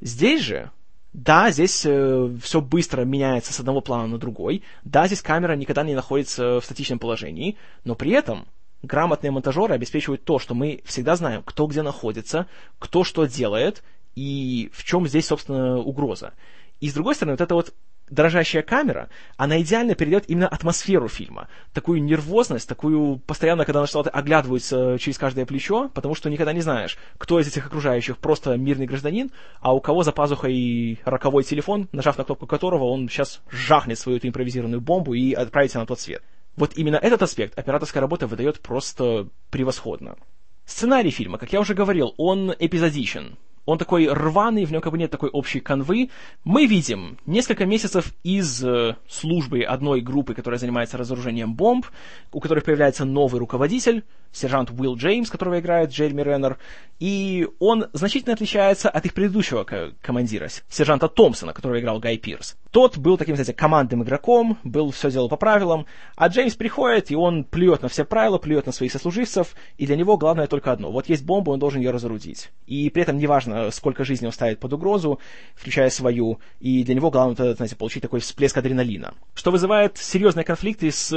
Здесь 0.00 0.40
же 0.40 0.70
да, 1.12 1.50
здесь 1.50 1.84
э, 1.84 2.34
все 2.42 2.62
быстро 2.62 3.02
меняется 3.02 3.52
с 3.52 3.60
одного 3.60 3.82
плана 3.82 4.06
на 4.06 4.16
другой. 4.16 4.62
Да, 4.84 5.06
здесь 5.06 5.20
камера 5.20 5.52
никогда 5.52 5.82
не 5.82 5.94
находится 5.94 6.60
в 6.60 6.64
статичном 6.64 6.98
положении, 6.98 7.58
но 7.84 7.94
при 7.94 8.12
этом 8.12 8.46
грамотные 8.84 9.30
монтажеры 9.30 9.74
обеспечивают 9.74 10.24
то, 10.24 10.38
что 10.38 10.54
мы 10.54 10.82
всегда 10.84 11.16
знаем, 11.16 11.42
кто 11.44 11.66
где 11.66 11.82
находится, 11.82 12.46
кто 12.78 13.04
что 13.04 13.26
делает 13.26 13.82
и 14.14 14.70
в 14.72 14.84
чем 14.84 15.06
здесь, 15.06 15.26
собственно, 15.26 15.78
угроза. 15.78 16.34
И 16.80 16.88
с 16.88 16.94
другой 16.94 17.14
стороны, 17.14 17.32
вот 17.32 17.40
эта 17.40 17.54
вот 17.54 17.74
дрожащая 18.10 18.62
камера, 18.62 19.08
она 19.36 19.60
идеально 19.60 19.94
передает 19.94 20.28
именно 20.28 20.48
атмосферу 20.48 21.08
фильма. 21.08 21.48
Такую 21.72 22.02
нервозность, 22.02 22.68
такую 22.68 23.18
постоянно, 23.18 23.64
когда 23.64 23.80
на 23.80 23.86
что-то 23.86 24.10
оглядываются 24.10 24.98
через 24.98 25.18
каждое 25.18 25.46
плечо, 25.46 25.90
потому 25.94 26.14
что 26.14 26.28
никогда 26.30 26.52
не 26.52 26.60
знаешь, 26.60 26.98
кто 27.18 27.40
из 27.40 27.48
этих 27.48 27.66
окружающих 27.66 28.18
просто 28.18 28.56
мирный 28.56 28.86
гражданин, 28.86 29.30
а 29.60 29.74
у 29.74 29.80
кого 29.80 30.02
за 30.02 30.12
пазухой 30.12 31.00
роковой 31.04 31.44
телефон, 31.44 31.88
нажав 31.92 32.18
на 32.18 32.24
кнопку 32.24 32.46
которого 32.46 32.84
он 32.84 33.08
сейчас 33.08 33.40
жахнет 33.50 33.98
свою 33.98 34.18
эту 34.18 34.28
импровизированную 34.28 34.80
бомбу 34.80 35.14
и 35.14 35.32
отправится 35.32 35.78
на 35.78 35.86
тот 35.86 36.00
свет. 36.00 36.22
Вот 36.56 36.76
именно 36.76 36.96
этот 36.96 37.22
аспект 37.22 37.58
операторская 37.58 38.00
работа 38.00 38.26
выдает 38.26 38.60
просто 38.60 39.28
превосходно. 39.50 40.16
Сценарий 40.64 41.10
фильма, 41.10 41.38
как 41.38 41.52
я 41.52 41.60
уже 41.60 41.74
говорил, 41.74 42.14
он 42.16 42.54
эпизодичен 42.58 43.36
он 43.66 43.78
такой 43.78 44.08
рваный, 44.08 44.64
в 44.64 44.72
нем 44.72 44.80
как 44.80 44.92
бы 44.92 44.98
нет 44.98 45.10
такой 45.10 45.30
общей 45.30 45.60
канвы. 45.60 46.10
Мы 46.44 46.66
видим 46.66 47.18
несколько 47.26 47.66
месяцев 47.66 48.12
из 48.22 48.64
э, 48.64 48.96
службы 49.08 49.62
одной 49.62 50.00
группы, 50.00 50.34
которая 50.34 50.58
занимается 50.58 50.98
разоружением 50.98 51.54
бомб, 51.54 51.86
у 52.32 52.40
которой 52.40 52.60
появляется 52.60 53.04
новый 53.04 53.38
руководитель, 53.38 54.04
сержант 54.32 54.70
Уилл 54.70 54.96
Джеймс, 54.96 55.30
которого 55.30 55.60
играет 55.60 55.90
Джереми 55.90 56.22
Реннер, 56.22 56.58
и 56.98 57.46
он 57.58 57.86
значительно 57.92 58.34
отличается 58.34 58.90
от 58.90 59.04
их 59.06 59.14
предыдущего 59.14 59.64
командира, 60.02 60.48
сержанта 60.68 61.08
Томпсона, 61.08 61.52
которого 61.52 61.80
играл 61.80 62.00
Гай 62.00 62.18
Пирс. 62.18 62.56
Тот 62.70 62.98
был 62.98 63.16
таким, 63.16 63.36
знаете, 63.36 63.52
командным 63.52 64.02
игроком, 64.02 64.58
был 64.64 64.90
все 64.90 65.10
делал 65.10 65.28
по 65.28 65.36
правилам, 65.36 65.86
а 66.16 66.28
Джеймс 66.28 66.54
приходит, 66.54 67.10
и 67.10 67.16
он 67.16 67.44
плюет 67.44 67.82
на 67.82 67.88
все 67.88 68.04
правила, 68.04 68.38
плюет 68.38 68.66
на 68.66 68.72
своих 68.72 68.92
сослуживцев, 68.92 69.54
и 69.78 69.86
для 69.86 69.96
него 69.96 70.16
главное 70.16 70.48
только 70.48 70.72
одно. 70.72 70.90
Вот 70.90 71.08
есть 71.08 71.24
бомба, 71.24 71.50
он 71.50 71.60
должен 71.60 71.80
ее 71.80 71.90
разорудить. 71.92 72.50
И 72.66 72.90
при 72.90 73.02
этом 73.02 73.18
неважно, 73.18 73.53
сколько 73.70 74.04
жизни 74.04 74.26
он 74.26 74.32
ставит 74.32 74.60
под 74.60 74.72
угрозу, 74.72 75.20
включая 75.54 75.90
свою, 75.90 76.40
и 76.60 76.84
для 76.84 76.94
него 76.94 77.10
главное, 77.10 77.54
знаете, 77.54 77.76
получить 77.76 78.02
такой 78.02 78.20
всплеск 78.20 78.56
адреналина. 78.56 79.14
Что 79.34 79.50
вызывает 79.50 79.98
серьезные 79.98 80.44
конфликты 80.44 80.90
с 80.90 81.12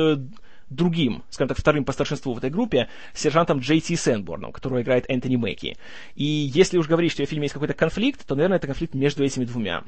другим, 0.69 1.23
скажем 1.29 1.49
так, 1.49 1.57
вторым 1.57 1.85
по 1.85 1.93
старшинству 1.93 2.33
в 2.33 2.37
этой 2.37 2.49
группе, 2.49 2.89
сержантом 3.13 3.59
Джей 3.59 3.79
Ти 3.79 3.95
Сэнборном, 3.95 4.51
которого 4.51 4.81
играет 4.81 5.05
Энтони 5.07 5.35
Мэкки. 5.35 5.77
И 6.15 6.25
если 6.25 6.77
уж 6.77 6.87
говорить, 6.87 7.11
что 7.11 7.25
в 7.25 7.29
фильме 7.29 7.45
есть 7.45 7.53
какой-то 7.53 7.73
конфликт, 7.73 8.25
то, 8.25 8.35
наверное, 8.35 8.57
это 8.57 8.67
конфликт 8.67 8.93
между 8.93 9.23
этими 9.23 9.45
двумя. 9.45 9.83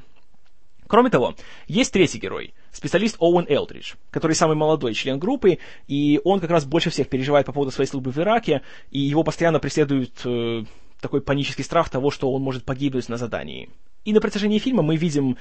Кроме 0.86 1.08
того, 1.08 1.36
есть 1.68 1.92
третий 1.92 2.18
герой, 2.18 2.52
специалист 2.72 3.14
Оуэн 3.20 3.46
Элдридж, 3.48 3.94
который 4.10 4.32
самый 4.32 4.56
молодой 4.56 4.92
член 4.94 5.20
группы, 5.20 5.58
и 5.86 6.20
он 6.24 6.40
как 6.40 6.50
раз 6.50 6.64
больше 6.64 6.90
всех 6.90 7.08
переживает 7.08 7.46
по 7.46 7.52
поводу 7.52 7.70
своей 7.70 7.88
службы 7.88 8.10
в 8.10 8.18
Ираке, 8.18 8.62
и 8.90 8.98
его 8.98 9.22
постоянно 9.22 9.60
преследует 9.60 10.20
э, 10.24 10.64
такой 11.00 11.20
панический 11.20 11.64
страх 11.64 11.88
того, 11.88 12.10
что 12.10 12.30
он 12.32 12.42
может 12.42 12.64
погибнуть 12.64 13.08
на 13.08 13.16
задании. 13.16 13.70
И 14.04 14.12
на 14.12 14.20
протяжении 14.20 14.58
фильма 14.58 14.82
мы 14.82 14.96
видим 14.96 15.36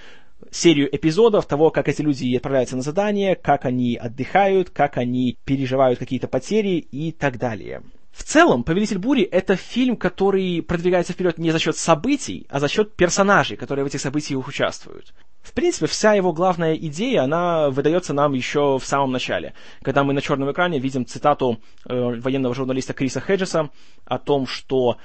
серию 0.52 0.94
эпизодов 0.94 1.46
того, 1.46 1.70
как 1.70 1.88
эти 1.88 2.02
люди 2.02 2.36
отправляются 2.36 2.76
на 2.76 2.82
задание, 2.82 3.36
как 3.36 3.66
они 3.66 3.96
отдыхают, 3.96 4.70
как 4.70 4.98
они 4.98 5.38
переживают 5.46 6.00
какие-то 6.00 6.28
потери 6.28 6.78
и 6.78 7.12
так 7.12 7.38
далее. 7.38 7.82
В 8.12 8.24
целом, 8.24 8.64
«Повелитель 8.64 8.98
бури»— 8.98 9.24
это 9.32 9.56
фильм, 9.56 9.96
который 9.96 10.62
продвигается 10.62 11.14
вперед 11.14 11.38
не 11.38 11.52
за 11.52 11.60
счет 11.60 11.78
событий, 11.78 12.48
а 12.50 12.60
за 12.60 12.68
счет 12.68 12.96
персонажей, 12.96 13.56
которые 13.56 13.86
в 13.86 13.88
этих 13.88 14.02
событиях 14.02 14.46
участвуют. 14.48 15.14
В 15.42 15.54
принципе, 15.54 15.88
вся 15.88 16.14
его 16.14 16.34
главная 16.34 16.76
идея, 16.76 17.24
она 17.24 17.70
выдается 17.70 18.14
нам 18.14 18.34
еще 18.34 18.78
в 18.78 18.86
самом 18.86 19.12
начале, 19.12 19.54
когда 19.82 20.04
мы 20.04 20.14
на 20.14 20.22
черном 20.22 20.52
экране 20.52 20.80
видим 20.80 21.06
цитату 21.06 21.62
э, 21.86 22.20
военного 22.20 22.54
журналиста 22.54 22.94
Криса 22.94 23.22
Хеджеса 23.22 23.70
о 24.06 24.18
том, 24.20 24.48
что 24.48 24.98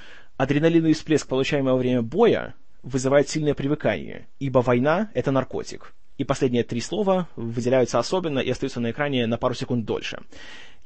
адреналиновый 0.45 0.95
всплеск, 0.95 1.27
получаемый 1.27 1.73
во 1.73 1.79
время 1.79 2.03
боя, 2.03 2.55
вызывает 2.83 3.29
сильное 3.29 3.55
привыкание, 3.55 4.29
ибо 4.39 4.61
война— 4.61 5.11
это 5.15 5.33
наркотик. 5.33 5.95
И 6.17 6.25
последние 6.25 6.63
три 6.63 6.81
слова 6.81 7.29
выделяются 7.35 7.99
особенно 7.99 8.39
и 8.39 8.51
остаются 8.51 8.81
на 8.81 8.93
экране 8.93 9.27
на 9.27 9.37
пару 9.37 9.55
секунд 9.55 9.85
дольше. 9.85 10.21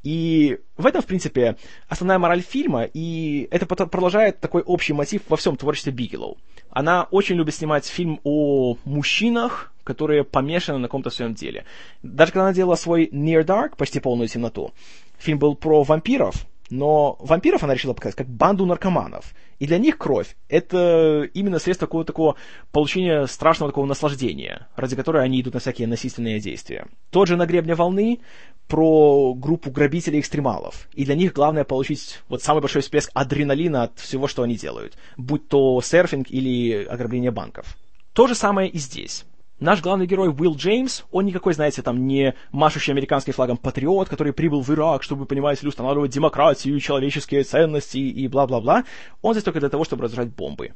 И 0.04 0.58
в 0.76 0.86
этом, 0.86 1.02
в 1.02 1.06
принципе, 1.06 1.56
основная 1.88 2.18
мораль 2.18 2.40
фильма, 2.40 2.84
и 2.84 3.48
это 3.50 3.66
продолжает 3.66 4.40
такой 4.40 4.62
общий 4.62 4.92
мотив 4.92 5.22
во 5.28 5.36
всем 5.36 5.56
творчестве 5.56 5.92
Бигелоу. 5.92 6.38
Она 6.70 7.08
очень 7.10 7.34
любит 7.34 7.56
снимать 7.56 7.84
фильм 7.84 8.20
о 8.22 8.76
мужчинах, 8.84 9.72
которые 9.82 10.22
помешаны 10.22 10.78
на 10.78 10.86
каком-то 10.86 11.10
своем 11.10 11.34
деле. 11.34 11.64
Даже 12.02 12.32
когда 12.32 12.44
она 12.44 12.54
делала 12.54 12.76
свой 12.76 13.06
Near 13.06 13.44
Dark, 13.44 13.76
почти 13.76 13.98
полную 14.00 14.28
темноту, 14.28 14.72
фильм 15.18 15.38
был 15.38 15.56
про 15.56 15.82
вампиров, 15.82 16.46
Но 16.70 17.16
вампиров 17.20 17.62
она 17.64 17.74
решила 17.74 17.94
показать 17.94 18.16
как 18.16 18.28
банду 18.28 18.66
наркоманов. 18.66 19.34
И 19.58 19.66
для 19.66 19.78
них 19.78 19.98
кровь— 19.98 20.36
это 20.48 21.28
именно 21.34 21.58
средство 21.58 21.86
какого-то 21.86 22.12
такого 22.12 22.36
получения 22.70 23.26
страшного 23.26 23.72
такого 23.72 23.86
наслаждения, 23.86 24.68
ради 24.76 24.94
которой 24.94 25.24
они 25.24 25.40
идут 25.40 25.54
на 25.54 25.60
всякие 25.60 25.88
насильственные 25.88 26.40
действия. 26.40 26.86
Тот 27.10 27.28
же 27.28 27.36
«На 27.36 27.46
гребне 27.46 27.74
волны» 27.74 28.20
про 28.68 29.34
группу 29.34 29.70
грабителей-экстремалов. 29.70 30.88
И 30.92 31.04
для 31.04 31.14
них 31.14 31.32
главное 31.32 31.64
получить 31.64 32.20
вот 32.28 32.42
самый 32.42 32.60
большой 32.60 32.82
всплеск 32.82 33.10
адреналина 33.14 33.84
от 33.84 33.98
всего, 33.98 34.28
что 34.28 34.42
они 34.42 34.56
делают. 34.56 34.96
Будь 35.16 35.48
то 35.48 35.80
серфинг 35.80 36.30
или 36.30 36.84
ограбление 36.84 37.30
банков. 37.30 37.76
То 38.12 38.26
же 38.26 38.34
самое 38.34 38.68
и 38.68 38.78
здесь. 38.78 39.24
Наш 39.60 39.82
главный 39.82 40.06
герой 40.06 40.28
Уилл 40.28 40.54
Джеймс, 40.54 41.02
он 41.10 41.26
никакой, 41.26 41.52
знаете, 41.52 41.82
там 41.82 42.06
не 42.06 42.34
машущий 42.52 42.92
американским 42.92 43.32
флагом 43.32 43.56
патриот, 43.56 44.08
который 44.08 44.32
прибыл 44.32 44.60
в 44.60 44.70
Ирак, 44.70 45.02
чтобы, 45.02 45.26
понимаете 45.26 45.62
ли, 45.62 45.68
устанавливать 45.68 46.12
демократию, 46.12 46.78
человеческие 46.78 47.42
ценности 47.42 47.98
и 47.98 48.28
бла-бла-бла. 48.28 48.84
Он 49.20 49.34
здесь 49.34 49.42
только 49.42 49.58
для 49.58 49.68
того, 49.68 49.82
чтобы 49.82 50.04
разрушать 50.04 50.28
бомбы. 50.28 50.74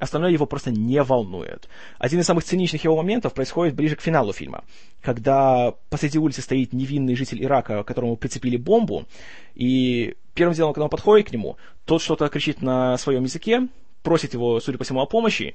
Остальное 0.00 0.32
его 0.32 0.46
просто 0.46 0.72
не 0.72 1.00
волнует. 1.00 1.68
Один 1.98 2.18
из 2.18 2.26
самых 2.26 2.42
циничных 2.42 2.82
его 2.82 2.96
моментов 2.96 3.34
происходит 3.34 3.76
ближе 3.76 3.94
к 3.94 4.00
финалу 4.00 4.32
фильма, 4.32 4.64
когда 5.00 5.72
посреди 5.88 6.18
улицы 6.18 6.42
стоит 6.42 6.72
невинный 6.72 7.14
житель 7.14 7.42
Ирака, 7.42 7.84
которому 7.84 8.16
прицепили 8.16 8.56
бомбу, 8.56 9.06
и 9.54 10.16
первым 10.34 10.56
делом, 10.56 10.74
когда 10.74 10.84
он 10.84 10.90
подходит 10.90 11.28
к 11.28 11.32
нему, 11.32 11.56
тот 11.84 12.02
что-то 12.02 12.28
кричит 12.28 12.60
на 12.60 12.98
своем 12.98 13.22
языке, 13.22 13.68
просит 14.04 14.34
его, 14.34 14.60
судя 14.60 14.78
по 14.78 14.84
всему, 14.84 15.00
о 15.00 15.06
помощи, 15.06 15.54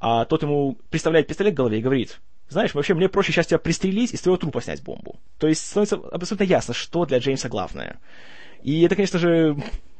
а 0.00 0.24
тот 0.24 0.42
ему 0.42 0.76
представляет 0.88 1.28
пистолет 1.28 1.52
в 1.52 1.56
голове 1.56 1.78
и 1.78 1.82
говорит, 1.82 2.20
знаешь, 2.48 2.74
вообще 2.74 2.94
мне 2.94 3.08
проще 3.08 3.30
сейчас 3.30 3.46
тебя 3.46 3.58
пристрелить 3.58 4.12
и 4.12 4.16
с 4.16 4.22
твоего 4.22 4.38
трупа 4.38 4.60
снять 4.60 4.82
бомбу. 4.82 5.20
То 5.38 5.46
есть 5.46 5.64
становится 5.64 5.96
абсолютно 5.96 6.44
ясно, 6.44 6.74
что 6.74 7.04
для 7.04 7.18
Джеймса 7.18 7.48
главное. 7.48 8.00
И 8.62 8.82
это, 8.82 8.96
конечно 8.96 9.18
же, 9.18 9.56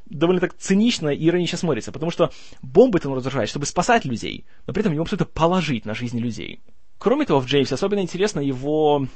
довольно 0.06 0.40
так 0.40 0.56
цинично 0.56 1.10
и 1.10 1.28
иронично 1.28 1.58
смотрится, 1.58 1.92
потому 1.92 2.10
что 2.10 2.32
бомбы-то 2.62 3.08
он 3.08 3.16
разрушает, 3.16 3.48
чтобы 3.48 3.66
спасать 3.66 4.04
людей, 4.04 4.46
но 4.66 4.72
при 4.72 4.80
этом 4.80 4.92
ему 4.92 5.02
абсолютно 5.02 5.26
положить 5.26 5.84
на 5.84 5.94
жизни 5.94 6.18
людей. 6.18 6.60
Кроме 6.98 7.26
того, 7.26 7.40
в 7.40 7.46
Джеймсе 7.46 7.74
особенно 7.74 8.00
интересно 8.00 8.40
его 8.40 9.06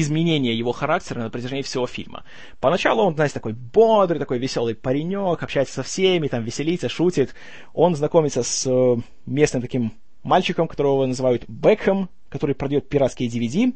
изменение 0.00 0.56
его 0.56 0.72
характера 0.72 1.20
на 1.20 1.30
протяжении 1.30 1.62
всего 1.62 1.86
фильма. 1.86 2.24
Поначалу 2.60 3.02
он, 3.02 3.14
знаете, 3.14 3.34
такой 3.34 3.52
бодрый, 3.52 4.18
такой 4.18 4.38
веселый 4.38 4.74
паренек, 4.74 5.42
общается 5.42 5.74
со 5.74 5.82
всеми, 5.82 6.28
там 6.28 6.42
веселится, 6.42 6.88
шутит. 6.88 7.34
Он 7.72 7.94
знакомится 7.94 8.42
с 8.42 8.66
э, 8.66 8.96
местным 9.26 9.62
таким 9.62 9.92
мальчиком, 10.22 10.66
которого 10.66 11.06
называют 11.06 11.44
Бекхэм, 11.48 12.08
который 12.28 12.54
продает 12.54 12.88
пиратские 12.88 13.28
DVD, 13.28 13.72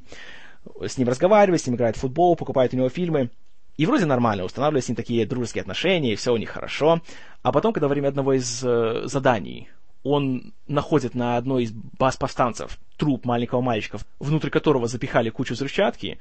с 0.86 0.98
ним 0.98 1.08
разговаривает, 1.08 1.62
с 1.62 1.66
ним 1.66 1.76
играет 1.76 1.96
в 1.96 2.00
футбол, 2.00 2.36
покупает 2.36 2.74
у 2.74 2.76
него 2.76 2.88
фильмы. 2.88 3.30
И 3.76 3.86
вроде 3.86 4.06
нормально, 4.06 4.44
устанавливают 4.44 4.84
с 4.84 4.88
ним 4.88 4.96
такие 4.96 5.24
дружеские 5.24 5.62
отношения, 5.62 6.12
и 6.12 6.16
все 6.16 6.34
у 6.34 6.36
них 6.36 6.50
хорошо. 6.50 7.00
А 7.42 7.52
потом, 7.52 7.72
когда 7.72 7.86
во 7.86 7.92
время 7.92 8.08
одного 8.08 8.32
из 8.32 8.64
э, 8.64 9.02
заданий 9.04 9.68
он 10.02 10.52
находит 10.66 11.14
на 11.14 11.36
одной 11.36 11.64
из 11.64 11.72
баз 11.72 12.16
повстанцев 12.16 12.78
труп 12.96 13.24
маленького 13.24 13.60
мальчика, 13.60 13.98
внутрь 14.18 14.50
которого 14.50 14.86
запихали 14.86 15.30
кучу 15.30 15.54
взрывчатки, 15.54 16.18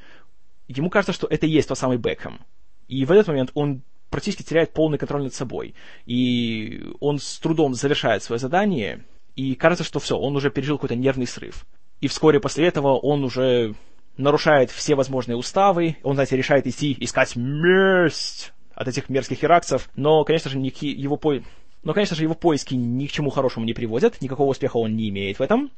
ему 0.67 0.89
кажется, 0.89 1.13
что 1.13 1.27
это 1.27 1.45
и 1.45 1.49
есть 1.49 1.67
тот 1.67 1.77
самый 1.77 1.97
Бекхэм. 1.97 2.39
И 2.87 3.05
в 3.05 3.11
этот 3.11 3.27
момент 3.27 3.51
он 3.53 3.81
практически 4.09 4.43
теряет 4.43 4.73
полный 4.73 4.97
контроль 4.97 5.23
над 5.23 5.33
собой. 5.33 5.75
И 6.05 6.91
он 6.99 7.19
с 7.19 7.39
трудом 7.39 7.73
завершает 7.73 8.23
свое 8.23 8.39
задание, 8.39 9.03
и 9.35 9.55
кажется, 9.55 9.83
что 9.83 9.99
все, 9.99 10.17
он 10.17 10.35
уже 10.35 10.49
пережил 10.49 10.77
какой-то 10.77 10.95
нервный 10.95 11.27
срыв. 11.27 11.65
И 12.01 12.07
вскоре 12.07 12.39
после 12.39 12.67
этого 12.67 12.97
он 12.97 13.23
уже 13.23 13.75
нарушает 14.17 14.71
все 14.71 14.95
возможные 14.95 15.35
уставы, 15.35 15.97
он, 16.03 16.15
знаете, 16.15 16.37
решает 16.37 16.65
идти 16.67 16.95
искать 16.99 17.35
месть 17.35 18.53
от 18.73 18.87
этих 18.87 19.09
мерзких 19.09 19.43
иракцев, 19.43 19.89
но, 19.95 20.23
конечно 20.23 20.49
же, 20.49 20.57
его, 20.59 21.17
по... 21.17 21.35
но, 21.83 21.93
конечно 21.93 22.15
же, 22.15 22.23
его 22.23 22.33
поиски 22.33 22.75
ни 22.75 23.07
к 23.07 23.11
чему 23.11 23.29
хорошему 23.29 23.65
не 23.65 23.73
приводят, 23.73 24.21
никакого 24.21 24.49
успеха 24.49 24.77
он 24.77 24.95
не 24.95 25.09
имеет 25.09 25.39
в 25.39 25.41
этом. 25.41 25.71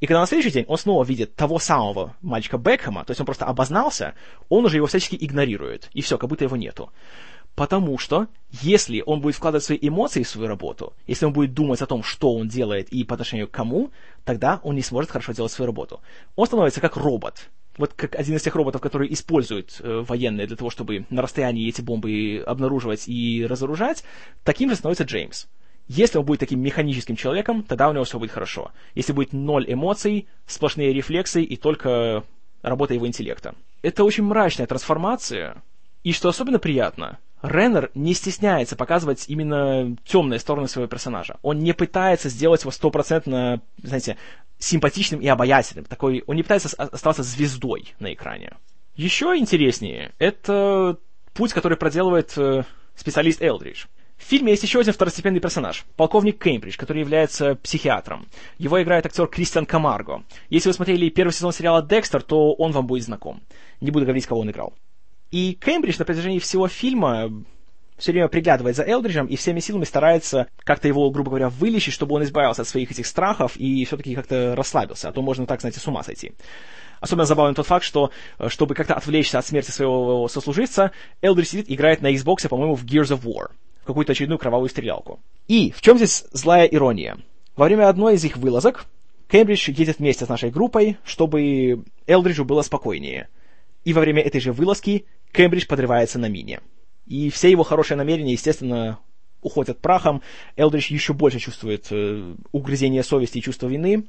И 0.00 0.06
когда 0.06 0.20
на 0.20 0.26
следующий 0.26 0.52
день 0.52 0.64
он 0.68 0.78
снова 0.78 1.04
видит 1.04 1.34
того 1.34 1.58
самого 1.58 2.14
мальчика 2.22 2.56
Бекхэма, 2.56 3.04
то 3.04 3.10
есть 3.10 3.20
он 3.20 3.26
просто 3.26 3.46
обознался, 3.46 4.14
он 4.48 4.64
уже 4.64 4.76
его 4.76 4.86
всячески 4.86 5.16
игнорирует, 5.20 5.90
и 5.92 6.02
все, 6.02 6.18
как 6.18 6.30
будто 6.30 6.44
его 6.44 6.56
нету. 6.56 6.92
Потому 7.56 7.98
что, 7.98 8.28
если 8.62 9.02
он 9.04 9.20
будет 9.20 9.34
вкладывать 9.34 9.64
свои 9.64 9.78
эмоции 9.80 10.22
в 10.22 10.28
свою 10.28 10.46
работу, 10.46 10.92
если 11.08 11.26
он 11.26 11.32
будет 11.32 11.54
думать 11.54 11.82
о 11.82 11.86
том, 11.86 12.04
что 12.04 12.32
он 12.32 12.46
делает 12.46 12.88
и 12.90 13.02
по 13.02 13.14
отношению 13.14 13.48
к 13.48 13.50
кому, 13.50 13.90
тогда 14.24 14.60
он 14.62 14.76
не 14.76 14.82
сможет 14.82 15.10
хорошо 15.10 15.32
делать 15.32 15.50
свою 15.50 15.66
работу. 15.66 16.00
Он 16.36 16.46
становится 16.46 16.80
как 16.80 16.96
робот. 16.96 17.48
Вот 17.78 17.94
как 17.94 18.16
один 18.16 18.36
из 18.36 18.42
тех 18.42 18.54
роботов, 18.54 18.80
которые 18.80 19.12
используют 19.12 19.80
э, 19.80 20.04
военные 20.06 20.46
для 20.46 20.56
того, 20.56 20.68
чтобы 20.68 21.06
на 21.10 21.22
расстоянии 21.22 21.68
эти 21.68 21.80
бомбы 21.80 22.42
обнаруживать 22.46 23.08
и 23.08 23.46
разоружать, 23.46 24.04
таким 24.44 24.68
же 24.68 24.76
становится 24.76 25.04
Джеймс. 25.04 25.46
Если 25.86 26.18
он 26.18 26.24
будет 26.26 26.40
таким 26.40 26.60
механическим 26.60 27.16
человеком, 27.16 27.62
тогда 27.62 27.88
у 27.88 27.92
него 27.92 28.04
все 28.04 28.18
будет 28.18 28.32
хорошо. 28.32 28.72
Если 28.94 29.12
будет 29.12 29.32
ноль 29.32 29.64
эмоций, 29.72 30.28
сплошные 30.46 30.92
рефлексы 30.92 31.42
и 31.42 31.56
только 31.56 32.24
работа 32.60 32.92
его 32.92 33.06
интеллекта. 33.06 33.54
Это 33.80 34.04
очень 34.04 34.24
мрачная 34.24 34.66
трансформация, 34.66 35.62
и 36.02 36.12
что 36.12 36.28
особенно 36.28 36.58
приятно, 36.58 37.18
Реннер 37.42 37.90
не 37.94 38.14
стесняется 38.14 38.76
показывать 38.76 39.26
именно 39.28 39.96
темные 40.04 40.40
стороны 40.40 40.68
своего 40.68 40.88
персонажа. 40.88 41.36
Он 41.42 41.58
не 41.60 41.72
пытается 41.72 42.28
сделать 42.28 42.62
его 42.62 42.70
стопроцентно, 42.70 43.60
знаете, 43.82 44.16
симпатичным 44.58 45.20
и 45.20 45.28
обаятельным. 45.28 45.84
Такой, 45.84 46.24
он 46.26 46.36
не 46.36 46.42
пытается 46.42 46.68
оставаться 46.76 47.22
звездой 47.22 47.94
на 48.00 48.12
экране. 48.12 48.56
Еще 48.96 49.36
интереснее, 49.36 50.12
это 50.18 50.98
путь, 51.32 51.52
который 51.52 51.78
проделывает 51.78 52.36
э, 52.36 52.64
специалист 52.96 53.40
Элдридж. 53.40 53.86
В 54.16 54.24
фильме 54.24 54.50
есть 54.50 54.64
еще 54.64 54.80
один 54.80 54.92
второстепенный 54.92 55.38
персонаж, 55.38 55.84
полковник 55.96 56.42
Кембридж, 56.42 56.76
который 56.76 56.98
является 56.98 57.54
психиатром. 57.54 58.26
Его 58.58 58.82
играет 58.82 59.06
актер 59.06 59.28
Кристиан 59.28 59.64
Камарго. 59.64 60.24
Если 60.50 60.68
вы 60.68 60.72
смотрели 60.72 61.08
первый 61.08 61.30
сезон 61.30 61.52
сериала 61.52 61.82
«Декстер», 61.82 62.22
то 62.22 62.52
он 62.54 62.72
вам 62.72 62.88
будет 62.88 63.04
знаком. 63.04 63.40
Не 63.80 63.92
буду 63.92 64.04
говорить, 64.04 64.26
кого 64.26 64.40
он 64.40 64.50
играл. 64.50 64.74
И 65.30 65.58
Кембридж 65.60 65.98
на 65.98 66.04
протяжении 66.04 66.38
всего 66.38 66.68
фильма 66.68 67.30
все 67.98 68.12
время 68.12 68.28
приглядывает 68.28 68.76
за 68.76 68.84
Элдриджем 68.84 69.26
и 69.26 69.36
всеми 69.36 69.60
силами 69.60 69.84
старается 69.84 70.46
как-то 70.64 70.88
его, 70.88 71.10
грубо 71.10 71.30
говоря, 71.30 71.48
вылечить, 71.48 71.92
чтобы 71.92 72.14
он 72.14 72.22
избавился 72.22 72.62
от 72.62 72.68
своих 72.68 72.90
этих 72.90 73.06
страхов 73.06 73.56
и 73.56 73.84
все-таки 73.84 74.14
как-то 74.14 74.54
расслабился, 74.56 75.08
а 75.08 75.12
то 75.12 75.20
можно 75.20 75.46
так, 75.46 75.60
знаете, 75.60 75.80
с 75.80 75.86
ума 75.86 76.02
сойти. 76.02 76.32
Особенно 77.00 77.26
забавен 77.26 77.54
тот 77.54 77.66
факт, 77.66 77.84
что, 77.84 78.10
э, 78.38 78.48
чтобы 78.48 78.74
как-то 78.74 78.94
отвлечься 78.94 79.38
от 79.38 79.46
смерти 79.46 79.70
своего 79.70 80.28
сослуживца, 80.28 80.92
Элдридж 81.22 81.48
сидит, 81.48 81.70
играет 81.70 82.00
на 82.00 82.12
Xbox, 82.12 82.48
по-моему, 82.48 82.74
в 82.74 82.84
Gears 82.84 83.16
of 83.16 83.22
War, 83.22 83.50
в 83.82 83.86
какую-то 83.86 84.12
очередную 84.12 84.38
кровавую 84.38 84.68
стрелялку. 84.68 85.20
И 85.46 85.72
в 85.72 85.80
чем 85.80 85.96
здесь 85.96 86.24
злая 86.32 86.66
ирония? 86.66 87.18
Во 87.56 87.66
время 87.66 87.88
одной 87.88 88.14
из 88.14 88.24
их 88.24 88.36
вылазок 88.36 88.86
Кембридж 89.28 89.70
едет 89.70 89.98
вместе 89.98 90.24
с 90.24 90.28
нашей 90.28 90.50
группой, 90.50 90.96
чтобы 91.04 91.84
Элдриджу 92.06 92.44
было 92.44 92.62
спокойнее. 92.62 93.28
И 93.84 93.92
во 93.92 94.00
время 94.00 94.22
этой 94.22 94.40
же 94.40 94.52
вылазки 94.52 95.06
Кембридж 95.32 95.66
подрывается 95.66 96.18
на 96.18 96.28
мине. 96.28 96.60
И 97.06 97.30
все 97.30 97.50
его 97.50 97.62
хорошие 97.62 97.96
намерения, 97.96 98.32
естественно, 98.32 98.98
уходят 99.42 99.80
прахом. 99.80 100.22
Элдридж 100.56 100.92
еще 100.92 101.12
больше 101.12 101.38
чувствует 101.38 101.86
э, 101.90 102.34
угрызение 102.52 103.02
совести 103.02 103.38
и 103.38 103.42
чувство 103.42 103.66
вины. 103.68 104.04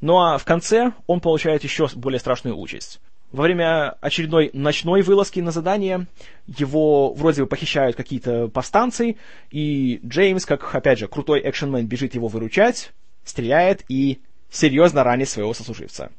Ну 0.00 0.18
а 0.18 0.36
в 0.36 0.44
конце 0.44 0.92
он 1.06 1.20
получает 1.20 1.64
еще 1.64 1.88
более 1.94 2.18
страшную 2.18 2.58
участь. 2.58 3.00
Во 3.30 3.44
время 3.44 3.92
очередной 4.02 4.50
ночной 4.52 5.00
вылазки 5.00 5.40
на 5.40 5.52
задание 5.52 6.06
его 6.46 7.14
вроде 7.14 7.42
бы 7.42 7.48
похищают 7.48 7.96
какие-то 7.96 8.48
повстанцы, 8.48 9.16
и 9.50 10.00
Джеймс, 10.04 10.44
как, 10.44 10.74
опять 10.74 10.98
же, 10.98 11.08
крутой 11.08 11.40
экшенмен, 11.48 11.86
бежит 11.86 12.14
его 12.14 12.28
выручать, 12.28 12.92
стреляет 13.24 13.84
и 13.88 14.20
серьезно 14.50 15.02
ранит 15.02 15.30
своего 15.30 15.54
сослуживца. 15.54 16.12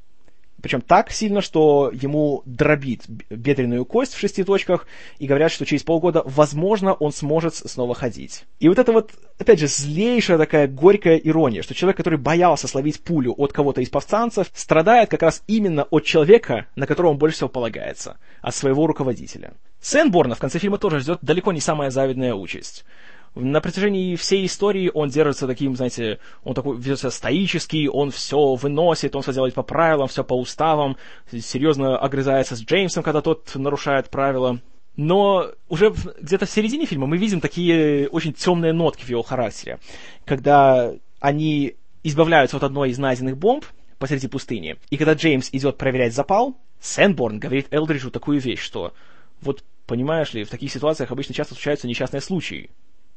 Причем 0.64 0.80
так 0.80 1.12
сильно, 1.12 1.42
что 1.42 1.92
ему 1.94 2.42
дробит 2.46 3.02
бедренную 3.30 3.84
кость 3.84 4.14
в 4.14 4.18
шести 4.18 4.46
точках, 4.46 4.88
и 5.20 5.28
говорят, 5.28 5.52
что 5.52 5.66
через 5.66 5.84
полгода, 5.84 6.24
возможно, 6.26 6.94
он 6.94 7.12
сможет 7.12 7.54
снова 7.54 7.94
ходить. 7.94 8.46
И 8.62 8.70
вот 8.70 8.80
это 8.80 8.94
вот, 8.94 9.12
опять 9.38 9.60
же, 9.60 9.68
злейшая 9.68 10.38
такая 10.38 10.70
горькая 10.70 11.18
ирония, 11.18 11.64
что 11.64 11.74
человек, 11.74 11.98
который 11.98 12.18
боялся 12.18 12.70
словить 12.70 13.02
пулю 13.04 13.34
от 13.38 13.52
кого-то 13.52 13.82
из 13.82 13.90
повстанцев, 13.90 14.48
страдает 14.54 15.10
как 15.10 15.24
раз 15.24 15.44
именно 15.48 15.84
от 15.84 16.06
человека, 16.06 16.68
на 16.78 16.88
которого 16.88 17.12
он 17.12 17.18
больше 17.18 17.36
всего 17.36 17.50
полагается, 17.50 18.16
от 18.42 18.56
своего 18.56 18.88
руководителя. 18.88 19.56
Сенборна 19.82 20.36
в 20.36 20.40
конце 20.40 20.60
фильма 20.60 20.78
тоже 20.78 21.02
ждет 21.02 21.20
далеко 21.22 21.52
не 21.52 21.60
самая 21.60 21.90
завидная 21.90 22.36
участь 22.36 22.86
на 23.36 23.62
протяжении 23.62 24.16
всей 24.16 24.46
истории 24.46 24.92
он 24.94 25.10
держится 25.10 25.48
таким, 25.48 25.76
знаете, 25.76 26.20
он 26.44 26.54
такой 26.54 26.78
ведет 26.78 27.00
себя 27.00 27.12
стоический, 27.12 27.88
он 27.88 28.12
все 28.12 28.56
выносит, 28.56 29.16
он 29.16 29.24
все 29.24 29.34
делает 29.34 29.56
по 29.56 29.64
правилам, 29.64 30.08
все 30.08 30.24
по 30.24 30.34
уставам, 30.34 30.98
серьезно 31.32 31.98
огрызается 31.98 32.56
с 32.56 32.62
Джеймсом, 32.62 33.04
когда 33.04 33.22
тот 33.22 33.56
нарушает 33.56 34.10
правила. 34.10 34.60
Но 34.96 35.48
уже 35.68 35.94
где-то 36.22 36.46
в 36.46 36.52
середине 36.52 36.86
фильма 36.86 37.08
мы 37.08 37.18
видим 37.18 37.42
такие 37.42 38.08
очень 38.10 38.34
темные 38.34 38.74
нотки 38.74 39.04
в 39.04 39.10
его 39.10 39.24
характере, 39.24 39.80
когда 40.26 40.94
они 41.20 41.76
избавляются 42.04 42.58
от 42.58 42.64
одной 42.64 42.92
из 42.92 43.00
найденных 43.00 43.38
бомб 43.38 43.66
посреди 43.98 44.28
пустыни, 44.28 44.76
и 44.92 44.98
когда 44.98 45.14
Джеймс 45.14 45.50
идет 45.52 45.78
проверять 45.78 46.14
запал, 46.14 46.56
Сэнборн 46.82 47.40
говорит 47.40 47.68
Элдриджу 47.72 48.12
такую 48.12 48.40
вещь, 48.40 48.60
что 48.60 48.94
вот 49.42 49.64
Понимаешь 49.86 50.34
ли, 50.34 50.44
в 50.44 50.50
таких 50.50 50.72
ситуациях 50.72 51.12
обычно 51.12 51.36
часто 51.36 51.56
случаются 51.56 51.88
несчастные 51.88 52.22
случаи. 52.22 52.70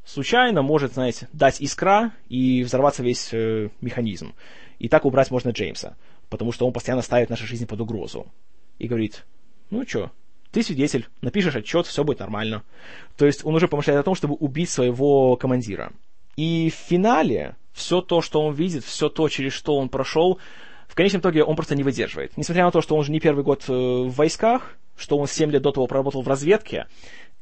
Случайно 0.06 0.62
может, 0.62 0.92
знаете, 0.94 1.28
дать 1.32 1.60
искра 1.60 2.12
и 2.28 2.62
взорваться 2.62 3.02
весь 3.02 3.30
э, 3.32 3.70
механизм. 3.80 4.34
И 4.78 4.88
так 4.88 5.04
убрать 5.04 5.32
можно 5.32 5.50
Джеймса, 5.50 5.96
потому 6.30 6.52
что 6.52 6.64
он 6.64 6.72
постоянно 6.72 7.02
ставит 7.02 7.28
нашу 7.28 7.44
жизнь 7.44 7.66
под 7.66 7.80
угрозу. 7.80 8.26
И 8.78 8.86
говорит, 8.86 9.26
ну 9.68 9.84
чё, 9.84 10.12
ты 10.52 10.62
свидетель, 10.62 11.08
напишешь 11.22 11.56
отчет, 11.56 11.86
все 11.86 12.04
будет 12.04 12.20
нормально. 12.20 12.62
То 13.16 13.26
есть 13.26 13.44
он 13.44 13.56
уже 13.56 13.66
помышляет 13.66 13.98
о 13.98 14.04
том, 14.04 14.14
чтобы 14.14 14.34
убить 14.34 14.70
своего 14.70 15.34
командира. 15.34 15.92
И 16.36 16.70
в 16.70 16.74
финале 16.74 17.56
все 17.72 18.00
то, 18.00 18.22
что 18.22 18.42
он 18.42 18.54
видит, 18.54 18.84
все 18.84 19.08
то, 19.08 19.28
через 19.28 19.54
что 19.54 19.76
он 19.76 19.88
прошел, 19.88 20.38
в 20.86 20.94
конечном 20.94 21.20
итоге 21.20 21.42
он 21.42 21.56
просто 21.56 21.74
не 21.74 21.82
выдерживает. 21.82 22.36
Несмотря 22.36 22.64
на 22.64 22.70
то, 22.70 22.80
что 22.80 22.94
он 22.94 23.04
же 23.04 23.10
не 23.10 23.18
первый 23.18 23.42
год 23.42 23.64
э, 23.66 23.72
в 23.72 24.14
войсках, 24.14 24.76
что 24.96 25.18
он 25.18 25.26
7 25.26 25.50
лет 25.50 25.62
до 25.62 25.72
того 25.72 25.88
проработал 25.88 26.22
в 26.22 26.28
разведке, 26.28 26.86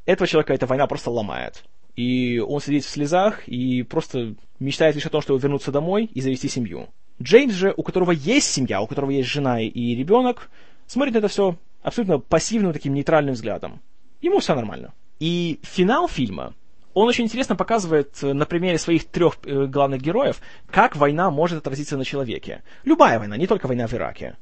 этого 0.06 0.26
человека 0.26 0.54
эта 0.54 0.66
война 0.66 0.86
просто 0.86 1.10
ломает. 1.10 1.62
И 1.96 2.38
он 2.38 2.60
сидит 2.60 2.84
в 2.84 2.90
слезах 2.90 3.46
и 3.46 3.82
просто 3.82 4.34
мечтает 4.58 4.94
лишь 4.94 5.06
о 5.06 5.10
том, 5.10 5.22
чтобы 5.22 5.40
вернуться 5.40 5.72
домой 5.72 6.10
и 6.12 6.20
завести 6.20 6.48
семью. 6.48 6.88
Джеймс 7.22 7.54
же, 7.54 7.72
у 7.76 7.82
которого 7.82 8.10
есть 8.10 8.48
семья, 8.48 8.80
у 8.80 8.86
которого 8.86 9.10
есть 9.10 9.28
жена 9.28 9.60
и 9.60 9.94
ребенок, 9.94 10.50
смотрит 10.86 11.14
на 11.14 11.18
это 11.18 11.28
все 11.28 11.56
абсолютно 11.82 12.18
пассивным 12.18 12.72
таким 12.72 12.94
нейтральным 12.94 13.34
взглядом. 13.34 13.80
Ему 14.20 14.40
все 14.40 14.54
нормально. 14.54 14.92
И 15.20 15.60
финал 15.62 16.08
фильма, 16.08 16.54
он 16.94 17.08
очень 17.08 17.24
интересно 17.24 17.56
показывает 17.56 18.16
э, 18.22 18.32
на 18.32 18.46
примере 18.46 18.78
своих 18.78 19.06
трех 19.06 19.38
э, 19.44 19.66
главных 19.66 20.00
героев, 20.00 20.40
как 20.70 20.96
война 20.96 21.30
может 21.30 21.58
отразиться 21.58 21.96
на 21.96 22.04
человеке. 22.04 22.62
Любая 22.84 23.18
война, 23.18 23.36
не 23.36 23.46
только 23.46 23.66
война 23.66 23.86
в 23.86 23.94
Ираке. 23.94 24.36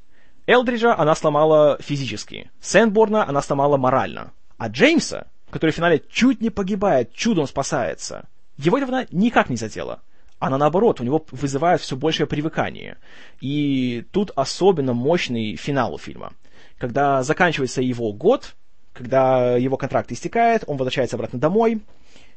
Элдриджа 0.46 0.96
она 0.96 1.14
сломала 1.14 1.78
физически, 1.80 2.50
Сэндборна 2.60 3.28
она 3.28 3.42
сломала 3.42 3.76
морально, 3.76 4.32
а 4.58 4.68
Джеймса, 4.68 5.28
который 5.52 5.70
в 5.70 5.76
финале 5.76 6.02
чуть 6.10 6.40
не 6.40 6.50
погибает, 6.50 7.12
чудом 7.12 7.46
спасается, 7.46 8.26
его 8.56 8.78
война 8.78 9.06
никак 9.12 9.50
не 9.50 9.56
задела. 9.56 10.00
Она 10.38 10.58
наоборот, 10.58 11.00
у 11.00 11.04
него 11.04 11.24
вызывает 11.30 11.80
все 11.80 11.94
большее 11.94 12.26
привыкание. 12.26 12.96
И 13.40 14.04
тут 14.10 14.32
особенно 14.34 14.92
мощный 14.92 15.54
финал 15.54 15.94
у 15.94 15.98
фильма. 15.98 16.32
Когда 16.78 17.22
заканчивается 17.22 17.80
его 17.80 18.12
год, 18.12 18.56
когда 18.92 19.56
его 19.56 19.76
контракт 19.76 20.10
истекает, 20.10 20.64
он 20.66 20.78
возвращается 20.78 21.14
обратно 21.14 21.38
домой, 21.38 21.80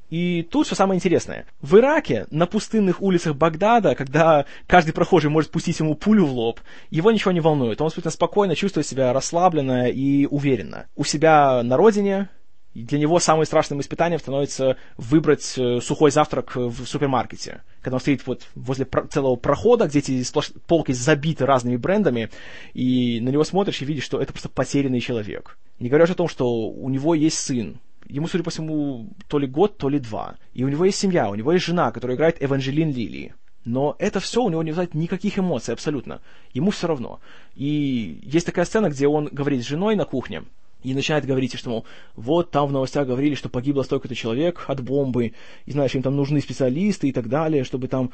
и 0.10 0.48
тут 0.52 0.68
все 0.68 0.76
самое 0.76 0.98
интересное. 0.98 1.46
В 1.62 1.78
Ираке, 1.78 2.28
на 2.30 2.46
пустынных 2.46 3.02
улицах 3.02 3.36
Багдада, 3.36 3.96
когда 3.96 4.46
каждый 4.68 4.92
прохожий 4.92 5.32
может 5.32 5.50
пустить 5.50 5.80
ему 5.80 5.96
пулю 5.96 6.26
в 6.26 6.32
лоб, 6.32 6.60
его 6.92 7.12
ничего 7.12 7.32
не 7.32 7.40
волнует. 7.40 7.82
Он 7.82 7.88
абсолютно 7.88 8.12
спокойно 8.12 8.56
чувствует 8.56 8.86
себя 8.86 9.14
расслабленно 9.14 9.90
и 9.90 10.28
уверенно. 10.28 10.86
У 10.96 11.04
себя 11.04 11.64
на 11.64 11.76
родине 11.76 12.30
для 12.84 13.00
него 13.00 13.20
самым 13.20 13.46
страшным 13.46 13.80
испытанием 13.80 14.20
становится 14.20 14.76
выбрать 14.98 15.58
э, 15.58 15.80
сухой 15.82 16.12
завтрак 16.12 16.56
в 16.56 16.86
супермаркете. 16.86 17.64
Когда 17.82 17.96
он 17.96 18.02
стоит 18.02 18.28
вот 18.28 18.44
возле 18.54 18.86
целого 18.86 19.38
прохода, 19.38 19.88
где 19.88 20.00
эти 20.00 20.24
полки 20.68 20.92
забиты 20.92 21.46
разными 21.46 21.78
брендами, 21.78 22.30
и 22.74 23.20
на 23.22 23.30
него 23.30 23.46
смотришь 23.46 23.82
и 23.82 23.86
видишь, 23.86 24.04
что 24.04 24.20
это 24.20 24.34
просто 24.34 24.50
потерянный 24.50 25.00
человек. 25.00 25.58
Не 25.80 25.90
говоря 25.90 26.04
уже 26.04 26.14
о 26.14 26.18
том, 26.18 26.28
что 26.28 26.70
у 26.70 26.90
него 26.90 27.16
есть 27.16 27.38
сын, 27.38 27.80
ему, 28.08 28.28
судя 28.28 28.44
по 28.44 28.50
всему, 28.50 29.10
то 29.28 29.40
ли 29.40 29.48
год, 29.48 29.78
то 29.78 29.90
ли 29.90 30.00
два. 30.00 30.36
И 30.54 30.64
у 30.64 30.68
него 30.68 30.86
есть 30.86 30.98
семья, 30.98 31.30
у 31.30 31.36
него 31.36 31.54
есть 31.54 31.66
жена, 31.66 31.92
которая 31.92 32.18
играет 32.18 32.44
Эванжелин 32.44 32.92
Лили. 32.92 33.34
Но 33.64 33.96
это 33.98 34.20
все 34.20 34.44
у 34.44 34.50
него 34.50 34.62
не 34.62 34.72
вызывает 34.72 34.94
никаких 34.94 35.40
эмоций 35.40 35.74
абсолютно. 35.74 36.22
Ему 36.54 36.70
все 36.72 36.88
равно. 36.88 37.20
И 37.56 38.20
есть 38.22 38.46
такая 38.46 38.66
сцена, 38.66 38.90
где 38.90 39.08
он 39.08 39.28
говорит 39.32 39.64
с 39.64 39.68
женой 39.68 39.96
на 39.96 40.06
кухне, 40.06 40.44
и 40.86 40.94
начинает 40.94 41.26
говорить, 41.26 41.58
что, 41.58 41.70
мол, 41.70 41.86
вот 42.16 42.52
там 42.52 42.68
в 42.68 42.72
новостях 42.72 43.08
говорили, 43.08 43.36
что 43.36 43.50
погибло 43.50 43.84
столько-то 43.84 44.16
человек 44.16 44.66
от 44.68 44.82
бомбы, 44.82 45.34
и, 45.66 45.72
знаешь, 45.72 45.96
им 45.96 46.02
там 46.02 46.16
нужны 46.16 46.40
специалисты 46.42 47.10
и 47.10 47.12
так 47.12 47.28
далее, 47.28 47.64
чтобы 47.64 47.88
там, 47.88 48.12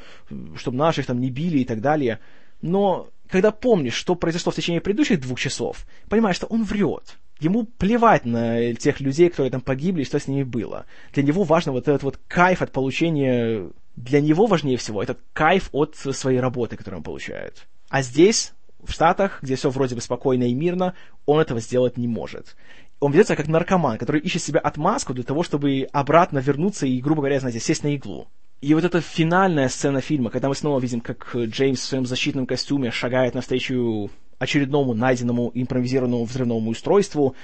чтобы 0.56 0.76
наших 0.76 1.06
там 1.06 1.20
не 1.20 1.30
били 1.30 1.58
и 1.58 1.64
так 1.64 1.80
далее. 1.80 2.18
Но 2.62 3.08
когда 3.28 3.50
помнишь, 3.50 3.94
что 3.94 4.14
произошло 4.14 4.52
в 4.52 4.56
течение 4.56 4.80
предыдущих 4.80 5.20
двух 5.20 5.38
часов, 5.38 5.86
понимаешь, 6.08 6.36
что 6.36 6.46
он 6.46 6.64
врет. 6.64 7.16
Ему 7.40 7.64
плевать 7.64 8.24
на 8.24 8.72
тех 8.74 9.00
людей, 9.00 9.28
которые 9.28 9.50
там 9.50 9.60
погибли, 9.60 10.04
что 10.04 10.18
с 10.18 10.28
ними 10.28 10.44
было. 10.44 10.86
Для 11.12 11.22
него 11.22 11.42
важно 11.42 11.72
вот 11.72 11.88
этот 11.88 12.02
вот 12.02 12.18
кайф 12.28 12.62
от 12.62 12.72
получения... 12.72 13.70
Для 13.96 14.22
него 14.22 14.46
важнее 14.46 14.78
всего 14.78 15.02
этот 15.02 15.18
кайф 15.34 15.68
от 15.72 15.96
своей 15.96 16.40
работы, 16.40 16.76
которую 16.76 17.00
он 17.00 17.04
получает. 17.04 17.66
А 17.90 18.00
здесь, 18.00 18.54
в 18.82 18.92
Штатах, 18.92 19.38
где 19.42 19.56
все 19.56 19.70
вроде 19.70 19.94
бы 19.94 20.00
спокойно 20.00 20.44
и 20.44 20.54
мирно, 20.54 20.94
он 21.26 21.40
этого 21.40 21.60
сделать 21.60 21.96
не 21.96 22.08
может. 22.08 22.56
Он 23.00 23.12
ведет 23.12 23.26
себя 23.26 23.36
как 23.36 23.48
наркоман, 23.48 23.98
который 23.98 24.20
ищет 24.20 24.42
себе 24.42 24.60
отмазку 24.60 25.14
для 25.14 25.24
того, 25.24 25.42
чтобы 25.42 25.88
обратно 25.92 26.38
вернуться 26.38 26.86
и, 26.86 27.00
грубо 27.00 27.22
говоря, 27.22 27.40
знаете, 27.40 27.60
сесть 27.60 27.82
на 27.82 27.94
иглу. 27.94 28.28
И 28.60 28.74
вот 28.74 28.84
эта 28.84 29.00
финальная 29.00 29.68
сцена 29.68 30.00
фильма, 30.00 30.30
когда 30.30 30.48
мы 30.48 30.54
снова 30.54 30.78
видим, 30.78 31.00
как 31.00 31.34
Джеймс 31.34 31.80
в 31.80 31.84
своем 31.84 32.06
защитном 32.06 32.46
костюме 32.46 32.92
шагает 32.92 33.34
навстречу 33.34 34.10
очередному 34.38 34.94
найденному 34.94 35.50
импровизированному 35.52 36.24
взрывному 36.24 36.70
устройству, 36.70 37.34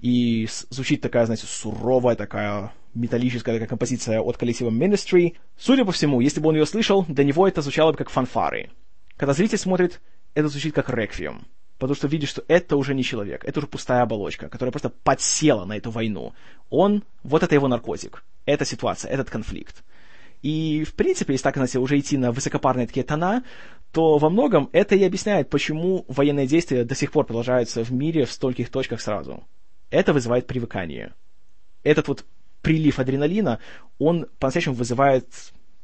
и 0.00 0.46
звучит 0.68 1.00
такая, 1.00 1.24
знаете, 1.24 1.46
суровая 1.46 2.16
такая 2.16 2.72
металлическая 2.94 3.54
такая 3.54 3.68
композиция 3.68 4.20
от 4.20 4.36
коллектива 4.36 4.70
Ministry. 4.70 5.34
Судя 5.56 5.84
по 5.84 5.92
всему, 5.92 6.20
если 6.20 6.40
бы 6.40 6.48
он 6.48 6.56
ее 6.56 6.66
слышал, 6.66 7.04
для 7.08 7.24
него 7.24 7.46
это 7.46 7.62
звучало 7.62 7.92
бы 7.92 7.98
как 7.98 8.10
фанфары. 8.10 8.70
Когда 9.16 9.32
зритель 9.32 9.58
смотрит, 9.58 10.00
это 10.36 10.48
звучит 10.48 10.74
как 10.74 10.90
реквием. 10.90 11.46
Потому 11.78 11.94
что 11.94 12.08
видишь, 12.08 12.28
что 12.28 12.44
это 12.46 12.76
уже 12.76 12.94
не 12.94 13.02
человек, 13.02 13.44
это 13.44 13.58
уже 13.58 13.66
пустая 13.66 14.02
оболочка, 14.02 14.48
которая 14.48 14.70
просто 14.70 14.90
подсела 14.90 15.64
на 15.64 15.76
эту 15.76 15.90
войну. 15.90 16.34
Он, 16.70 17.02
вот 17.22 17.42
это 17.42 17.54
его 17.54 17.68
наркотик, 17.68 18.22
эта 18.44 18.64
ситуация, 18.64 19.10
этот 19.10 19.30
конфликт. 19.30 19.82
И, 20.42 20.84
в 20.84 20.94
принципе, 20.94 21.32
если 21.32 21.44
так, 21.44 21.56
знаете, 21.56 21.78
уже 21.78 21.98
идти 21.98 22.18
на 22.18 22.32
высокопарные 22.32 22.86
такие 22.86 23.04
тона, 23.04 23.44
то 23.92 24.18
во 24.18 24.30
многом 24.30 24.68
это 24.72 24.94
и 24.94 25.04
объясняет, 25.04 25.48
почему 25.48 26.04
военные 26.08 26.46
действия 26.46 26.84
до 26.84 26.94
сих 26.94 27.12
пор 27.12 27.24
продолжаются 27.24 27.82
в 27.82 27.90
мире 27.90 28.26
в 28.26 28.32
стольких 28.32 28.70
точках 28.70 29.00
сразу. 29.00 29.42
Это 29.90 30.12
вызывает 30.12 30.46
привыкание. 30.46 31.14
Этот 31.82 32.08
вот 32.08 32.24
прилив 32.60 32.98
адреналина, 32.98 33.58
он 33.98 34.26
по-настоящему 34.38 34.74
вызывает 34.74 35.28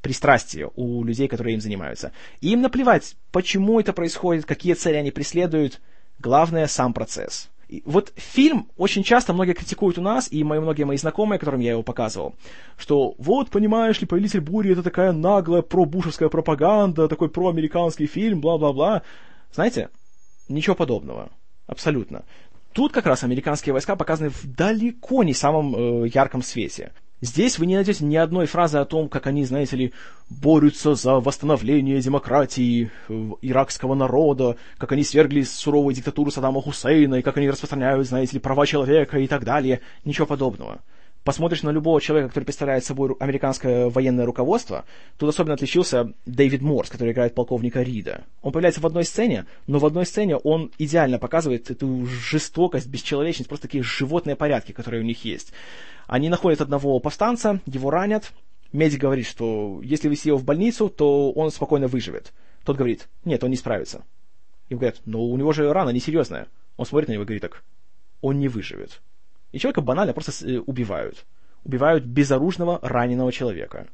пристрастие 0.03 0.71
у 0.75 1.03
людей, 1.05 1.29
которые 1.29 1.55
им 1.55 1.61
занимаются. 1.61 2.13
И 2.41 2.53
им 2.53 2.61
наплевать, 2.61 3.17
почему 3.31 3.81
это 3.81 3.93
происходит, 3.93 4.45
какие 4.45 4.75
цели 4.75 4.97
они 4.97 5.11
преследуют. 5.11 5.81
Главное— 6.19 6.67
сам 6.69 6.93
процесс 6.93 7.49
вот 7.85 8.13
фильм 8.17 8.69
очень 8.77 9.03
часто 9.03 9.33
многие 9.33 9.55
критикуют 9.55 9.99
у 9.99 10.03
нас, 10.03 10.31
и 10.31 10.45
мои, 10.45 10.59
многие 10.59 10.85
мои 10.85 10.97
знакомые, 10.97 11.39
которым 11.39 11.61
я 11.61 11.71
его 11.71 11.83
показывал, 11.83 12.35
что 12.77 13.15
вот, 13.19 13.51
понимаешь 13.51 14.01
ли, 14.01 14.07
«Повелитель 14.07 14.41
бури»— 14.41 14.73
это 14.73 14.83
такая 14.83 15.13
наглая 15.13 15.63
пробушевская 15.63 16.29
пропаганда, 16.29 17.09
такой 17.09 17.29
проамериканский 17.29 18.07
фильм, 18.07 18.41
бла-бла-бла. 18.41 19.03
Знаете, 19.53 19.89
ничего 20.49 20.75
подобного. 20.75 21.31
Абсолютно. 21.67 22.25
Тут 22.73 22.93
как 22.93 23.07
раз 23.07 23.23
американские 23.23 23.73
войска 23.73 23.97
показаны 23.97 24.31
в 24.31 24.45
далеко 24.45 25.23
не 25.25 25.35
самом 25.35 25.75
э, 25.75 26.09
ярком 26.09 26.43
свете. 26.43 26.93
Здесь 27.23 27.61
вы 27.61 27.67
не 27.67 27.77
найдете 27.77 28.05
ни 28.05 28.17
одной 28.17 28.47
фразы 28.47 28.79
о 28.79 28.85
том, 28.85 29.09
как 29.09 29.29
они, 29.29 29.45
знаете 29.45 29.77
ли, 29.77 29.93
борются 30.29 30.97
за 30.97 31.21
восстановление 31.21 32.01
демократии 32.01 32.91
иракского 33.41 33.95
народа, 33.95 34.57
как 34.77 34.91
они 34.91 35.05
свергли 35.05 35.43
суровую 35.43 35.95
диктатуру 35.95 36.33
Саддама 36.33 36.61
Хусейна, 36.61 37.17
и 37.17 37.23
как 37.23 37.37
они 37.37 37.49
распространяют, 37.49 38.09
знаете 38.09 38.35
ли, 38.35 38.41
права 38.41 38.67
человека 38.67 39.21
и 39.21 39.29
так 39.29 39.45
далее. 39.45 39.83
Ничего 40.05 40.27
подобного. 40.27 40.81
Посмотришь 41.25 41.63
на 41.63 41.71
любого 41.71 42.01
человека, 42.01 42.31
который 42.31 42.45
представляет 42.45 42.85
собой 42.85 43.15
американское 43.21 43.89
военное 43.89 44.27
руководство, 44.27 44.85
тут 45.19 45.29
особенно 45.29 45.55
отличился 45.55 46.13
Дэвид 46.27 46.63
Морс, 46.63 46.91
который 46.91 47.13
играет 47.13 47.37
полковника 47.37 47.81
Рида. 47.83 48.25
Он 48.43 48.51
появляется 48.51 48.81
в 48.81 48.87
одной 48.87 49.05
сцене, 49.05 49.47
но 49.69 49.79
в 49.79 49.87
одной 49.87 50.05
сцене 50.05 50.37
он 50.37 50.73
идеально 50.79 51.21
показывает 51.21 51.71
эту 51.71 52.07
жестокость, 52.07 52.89
бесчеловечность, 52.89 53.49
просто 53.49 53.69
такие 53.69 53.85
животные 53.85 54.35
порядки, 54.35 54.73
которые 54.73 55.01
у 55.01 55.07
них 55.07 55.25
есть. 55.25 55.53
Они 56.09 56.29
находят 56.29 56.61
одного 56.61 56.99
повстанца, 56.99 57.61
его 57.67 57.91
ранят. 57.91 58.33
Медик 58.73 59.01
говорит, 59.01 59.27
что 59.27 59.81
если 59.85 60.09
вести 60.09 60.31
его 60.31 60.39
в 60.39 60.45
больницу, 60.45 60.89
то 60.89 61.31
он 61.31 61.53
спокойно 61.53 61.87
выживет. 61.87 62.33
Тот 62.65 62.77
говорит, 62.77 63.09
нет, 63.25 63.45
он 63.45 63.51
не 63.51 63.57
справится. 63.57 64.05
Им 64.71 64.79
говорят, 64.79 65.01
но 65.05 65.23
у 65.23 65.37
него 65.37 65.53
же 65.53 65.73
рана 65.73 65.91
несерьезная. 65.91 66.49
Он 66.77 66.85
смотрит 66.85 67.09
на 67.09 67.13
него 67.13 67.23
и 67.23 67.27
говорит 67.27 67.43
так, 67.43 67.63
он 68.23 68.41
не 68.41 68.49
выживет. 68.49 69.01
И 69.53 69.59
человека 69.59 69.81
банально 69.81 70.13
просто 70.13 70.33
э, 70.47 70.59
убивают. 70.59 71.25
Убивают 71.65 72.05
безоружного, 72.05 72.79
раненого 72.83 73.33
человека. 73.33 73.87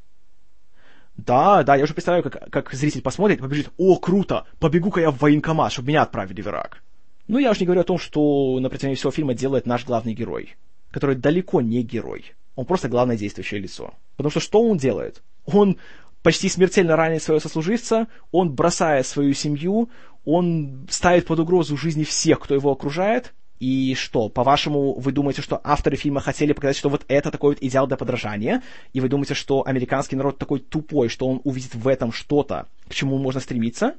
Да, 1.16 1.62
да, 1.64 1.76
я 1.76 1.84
уже 1.84 1.94
представляю, 1.94 2.22
как, 2.22 2.48
как 2.50 2.72
зритель 2.72 3.02
посмотрит 3.02 3.40
побежит, 3.40 3.70
о, 3.76 3.96
круто, 3.96 4.46
побегу-ка 4.60 5.00
я 5.00 5.10
в 5.10 5.18
военкомат, 5.18 5.72
чтобы 5.72 5.88
меня 5.88 6.02
отправили 6.02 6.40
в 6.40 6.46
Ирак. 6.46 6.82
Ну, 7.26 7.38
я 7.38 7.50
уж 7.50 7.60
не 7.60 7.66
говорю 7.66 7.82
о 7.82 7.84
том, 7.84 7.98
что 7.98 8.58
на 8.60 8.70
протяжении 8.70 8.94
всего 8.94 9.10
фильма 9.10 9.34
делает 9.34 9.66
наш 9.66 9.84
главный 9.84 10.14
герой 10.14 10.56
который 10.90 11.16
далеко 11.16 11.60
не 11.60 11.82
герой. 11.82 12.34
Он 12.54 12.64
просто 12.64 12.88
главное 12.88 13.16
действующее 13.16 13.60
лицо. 13.60 13.94
Потому 14.16 14.30
что 14.30 14.40
что 14.40 14.62
он 14.62 14.78
делает? 14.78 15.22
Он 15.44 15.78
почти 16.22 16.48
смертельно 16.48 16.96
ранит 16.96 17.22
своего 17.22 17.40
сослуживца, 17.40 18.08
он 18.32 18.52
бросает 18.52 19.06
свою 19.06 19.32
семью, 19.34 19.90
он 20.24 20.86
ставит 20.90 21.26
под 21.26 21.38
угрозу 21.38 21.76
жизни 21.76 22.04
всех, 22.04 22.40
кто 22.40 22.54
его 22.54 22.72
окружает, 22.72 23.32
И 23.60 23.94
что, 23.96 24.28
по-вашему, 24.28 24.94
вы 24.94 25.10
думаете, 25.10 25.42
что 25.42 25.60
авторы 25.64 25.96
фильма 25.96 26.20
хотели 26.20 26.52
показать, 26.52 26.76
что 26.76 26.88
вот 26.88 27.04
это 27.08 27.30
такой 27.30 27.54
вот 27.54 27.58
идеал 27.62 27.86
для 27.86 27.96
подражания? 27.96 28.62
И 28.92 29.00
вы 29.00 29.08
думаете, 29.08 29.34
что 29.34 29.66
американский 29.66 30.16
народ 30.16 30.38
такой 30.38 30.60
тупой, 30.60 31.08
что 31.08 31.26
он 31.26 31.40
увидит 31.44 31.74
в 31.74 31.88
этом 31.88 32.12
что-то, 32.12 32.66
к 32.88 32.94
чему 32.94 33.18
можно 33.18 33.40
стремиться? 33.40 33.94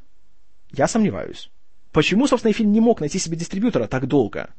Я 0.71 0.87
сомневаюсь. 0.87 1.49
Почему, 1.91 2.27
собственно, 2.27 2.53
фильм 2.53 2.71
не 2.71 2.79
мог 2.79 3.01
найти 3.01 3.19
себе 3.19 3.35
дистрибьютора 3.35 3.87
так 3.87 4.07
долго? 4.07 4.51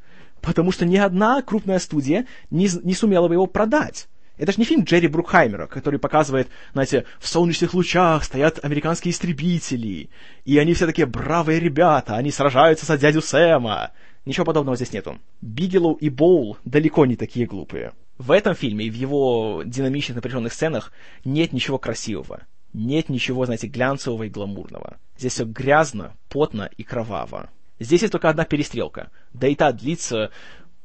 Потому 0.42 0.72
что 0.72 0.84
ни 0.84 0.96
одна 0.96 1.40
крупная 1.42 1.78
студия 1.78 2.26
не, 2.50 2.68
не 2.82 2.94
сумела 2.94 3.28
бы 3.28 3.34
его 3.34 3.46
продать. 3.46 4.08
Это 4.36 4.52
же 4.52 4.58
не 4.58 4.64
фильм 4.64 4.84
Джерри 4.84 5.06
Брукхаймера, 5.06 5.66
который 5.66 6.00
показывает, 6.00 6.48
знаете, 6.72 7.04
в 7.18 7.28
солнечных 7.28 7.74
лучах 7.74 8.24
стоят 8.24 8.58
американские 8.64 9.12
истребители, 9.12 10.08
и 10.46 10.56
они 10.56 10.72
все 10.72 10.86
такие 10.86 11.06
бравые 11.06 11.60
ребята, 11.60 12.16
они 12.16 12.30
сражаются 12.30 12.86
за 12.86 12.96
дядю 12.96 13.20
Сэма. 13.20 13.90
Ничего 14.24 14.44
подобного 14.44 14.76
здесь 14.76 14.92
нету. 14.92 15.18
Бигелоу 15.40 15.94
и 15.94 16.11
Боул 16.11 16.59
далеко 16.64 17.06
не 17.06 17.16
такие 17.16 17.46
глупые. 17.46 17.92
В 18.18 18.33
этом 18.33 18.54
фильме 18.54 18.85
и 18.85 18.90
в 18.90 18.94
его 18.94 19.62
динамичных 19.64 20.16
напряженных 20.16 20.52
сценах 20.52 20.92
нет 21.24 21.52
ничего 21.52 21.78
красивого. 21.78 22.42
Нет 22.72 23.09
ничего, 23.09 23.46
знаете, 23.46 23.66
глянцевого 23.66 24.24
и 24.24 24.28
гламурного. 24.28 24.98
Здесь 25.16 25.33
все 25.33 25.44
грязно, 25.44 26.16
потно 26.28 26.70
и 26.76 26.83
кроваво. 26.83 27.50
Здесь 27.78 28.02
есть 28.02 28.12
только 28.12 28.28
одна 28.28 28.44
перестрелка. 28.44 29.11
Да 29.33 29.48
и 29.48 29.54
та 29.54 29.72
длится, 29.72 30.30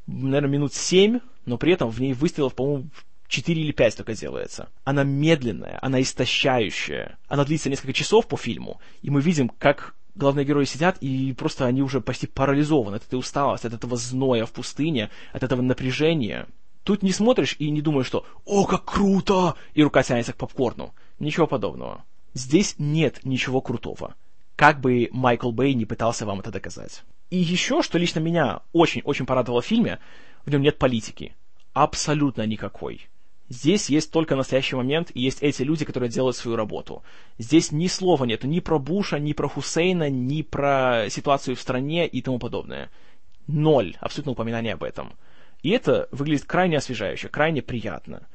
наверное, 0.08 0.50
минут 0.50 0.74
семь, 0.74 1.20
но 1.46 1.58
при 1.58 1.74
этом 1.74 1.90
в 1.90 2.00
ней 2.00 2.14
выстрелов, 2.14 2.56
по-моему, 2.56 2.90
4 3.28 3.62
или 3.62 3.72
5 3.72 3.98
только 3.98 4.14
делается. 4.14 4.70
Она 4.84 5.04
медленная, 5.04 5.78
она 5.82 6.02
истощающая. 6.02 7.18
Она 7.28 7.44
длится 7.44 7.70
несколько 7.70 7.94
часов 7.94 8.28
по 8.28 8.38
фильму, 8.38 8.80
и 9.02 9.10
мы 9.10 9.22
видим, 9.22 9.50
как 9.50 9.96
главные 10.16 10.46
герои 10.46 10.66
сидят, 10.66 10.98
и 11.00 11.34
просто 11.34 11.66
они 11.66 11.82
уже 11.82 12.02
почти 12.02 12.28
парализованы 12.28 12.96
от 12.96 13.06
этой 13.06 13.20
усталости, 13.20 13.68
от 13.68 13.74
этого 13.74 13.98
зноя 13.98 14.46
в 14.46 14.52
пустыне, 14.52 15.10
от 15.34 15.44
этого 15.44 15.62
напряжения. 15.62 16.48
Тут 16.84 17.04
не 17.04 17.12
смотришь 17.12 17.56
и 17.60 17.70
не 17.70 17.82
думаешь, 17.82 18.08
что 18.08 18.26
«О, 18.46 18.66
как 18.66 18.86
круто!» 18.86 19.56
и 19.74 19.84
рука 19.84 20.04
тянется 20.04 20.34
к 20.34 20.38
попкорну. 20.38 20.94
Ничего 21.20 21.48
подобного. 21.48 22.04
Здесь 22.34 22.76
нет 22.78 23.22
ничего 23.24 23.62
крутого. 23.62 24.16
Как 24.56 24.80
бы 24.80 25.10
Майкл 25.12 25.52
Бэй 25.52 25.74
не 25.74 25.86
пытался 25.86 26.26
вам 26.26 26.40
это 26.42 26.52
доказать. 26.52 27.04
И 27.30 27.38
еще, 27.38 27.82
что 27.82 27.98
лично 27.98 28.20
меня 28.20 28.62
очень-очень 28.72 29.26
порадовало 29.26 29.62
в 29.62 29.66
фильме, 29.66 30.00
в 30.46 30.52
нем 30.52 30.62
нет 30.62 30.78
политики. 30.78 31.36
Абсолютно 31.74 32.46
никакой. 32.46 33.08
Здесь 33.48 33.90
есть 33.90 34.12
только 34.12 34.36
настоящий 34.36 34.76
момент, 34.76 35.12
и 35.14 35.22
есть 35.22 35.44
эти 35.44 35.62
люди, 35.62 35.86
которые 35.86 36.10
делают 36.10 36.36
свою 36.36 36.58
работу. 36.58 37.04
Здесь 37.38 37.72
ни 37.72 37.88
слова 37.88 38.26
нет 38.26 38.44
ни 38.44 38.60
про 38.60 38.80
Буша, 38.80 39.20
ни 39.20 39.34
про 39.34 39.48
Хусейна, 39.48 40.10
ни 40.10 40.42
про 40.42 41.08
ситуацию 41.10 41.56
в 41.56 41.62
стране 41.62 42.08
и 42.08 42.22
тому 42.22 42.40
подобное. 42.40 42.90
Ноль, 43.46 43.96
абсолютно 44.00 44.32
упоминания 44.32 44.74
об 44.74 44.84
этом. 44.84 45.14
И 45.62 45.70
это 45.70 46.08
выглядит 46.12 46.46
крайне 46.46 46.78
освежающе, 46.78 47.30
крайне 47.30 47.62
приятно. 47.62 48.28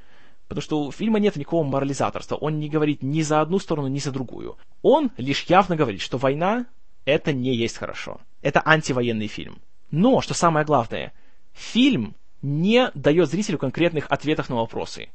Потому 0.47 0.63
что 0.63 0.83
у 0.83 0.93
фильма 0.93 1.19
нет 1.19 1.37
никакого 1.37 1.65
морализаторства. 1.65 2.37
Он 2.37 2.59
не 2.59 2.69
говорит 2.69 3.03
ни 3.03 3.23
за 3.23 3.41
одну 3.41 3.59
сторону, 3.59 3.89
ни 3.89 3.99
за 3.99 4.13
другую. 4.13 4.59
Он 4.83 5.11
лишь 5.17 5.45
явно 5.45 5.77
говорит, 5.77 6.01
что 6.01 6.19
война— 6.19 6.67
это 7.05 7.33
не 7.33 7.55
есть 7.55 7.77
хорошо. 7.77 8.21
Это 8.43 8.63
антивоенный 8.65 9.27
фильм. 9.27 9.61
Но, 9.91 10.21
что 10.21 10.35
самое 10.35 10.65
главное, 10.65 11.13
фильм 11.53 12.15
не 12.43 12.91
дает 12.95 13.29
зрителю 13.29 13.59
конкретных 13.59 14.07
ответов 14.09 14.49
на 14.49 14.57
вопросы. 14.57 15.09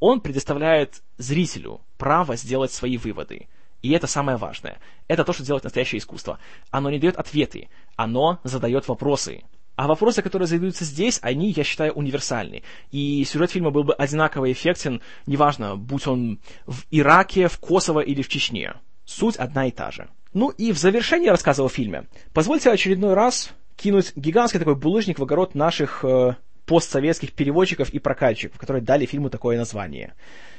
Он 0.00 0.20
предоставляет 0.20 1.02
зрителю 1.16 1.80
право 1.96 2.36
сделать 2.36 2.72
свои 2.72 2.96
выводы. 2.96 3.48
И 3.82 3.90
это 3.92 4.06
самое 4.06 4.36
важное. 4.38 4.78
Это 5.06 5.24
то, 5.24 5.32
что 5.32 5.44
делает 5.44 5.64
настоящее 5.64 5.98
искусство. 5.98 6.38
Оно 6.70 6.90
не 6.90 6.98
дает 6.98 7.16
ответы, 7.16 7.68
оно 7.96 8.40
задает 8.44 8.88
вопросы. 8.88 9.42
А 9.76 9.86
вопросы, 9.86 10.22
которые 10.22 10.48
задаются 10.48 10.84
здесь, 10.84 11.20
они, 11.22 11.52
я 11.52 11.62
считаю, 11.62 11.92
универсальны. 11.92 12.64
И 12.90 13.24
сюжет 13.24 13.52
фильма 13.52 13.70
был 13.70 13.84
бы 13.84 13.94
одинаково 13.94 14.50
эффектен, 14.50 15.00
неважно, 15.26 15.76
будь 15.76 16.08
он 16.08 16.40
в 16.66 16.84
Ираке, 16.90 17.46
в 17.46 17.58
Косово 17.58 18.00
или 18.00 18.22
в 18.22 18.28
Чечне. 18.28 18.74
Суть 19.04 19.36
одна 19.36 19.66
и 19.66 19.70
та 19.70 19.92
же. 19.92 20.08
Ну 20.34 20.50
и 20.50 20.72
в 20.72 20.78
завершении 20.78 21.28
рассказа 21.28 21.62
о 21.62 21.68
фильме, 21.68 22.08
позвольте 22.34 22.70
очередной 22.70 23.14
раз 23.14 23.52
кинуть 23.76 24.12
гигантский 24.16 24.58
такой 24.58 24.74
булыжник 24.74 25.20
в 25.20 25.22
огород 25.22 25.54
наших 25.54 26.04
э, 26.04 26.34
постсоветских 26.68 27.32
переводчиков 27.32 27.88
и 27.90 27.98
прокатчиков, 27.98 28.58
которые 28.58 28.82
дали 28.82 29.06
фильму 29.06 29.30
такое 29.30 29.56
название. 29.56 30.14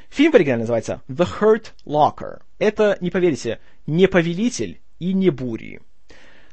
Фильм 0.09 0.31
в 0.31 0.35
оригинале 0.35 0.61
называется 0.61 1.01
The 1.07 1.27
Hurt 1.39 1.67
Locker. 1.85 2.41
Это, 2.57 2.97
не 2.99 3.11
поверите, 3.11 3.59
не 3.85 4.07
повелитель 4.07 4.81
и 4.97 5.13
не 5.13 5.29
бури. 5.29 5.81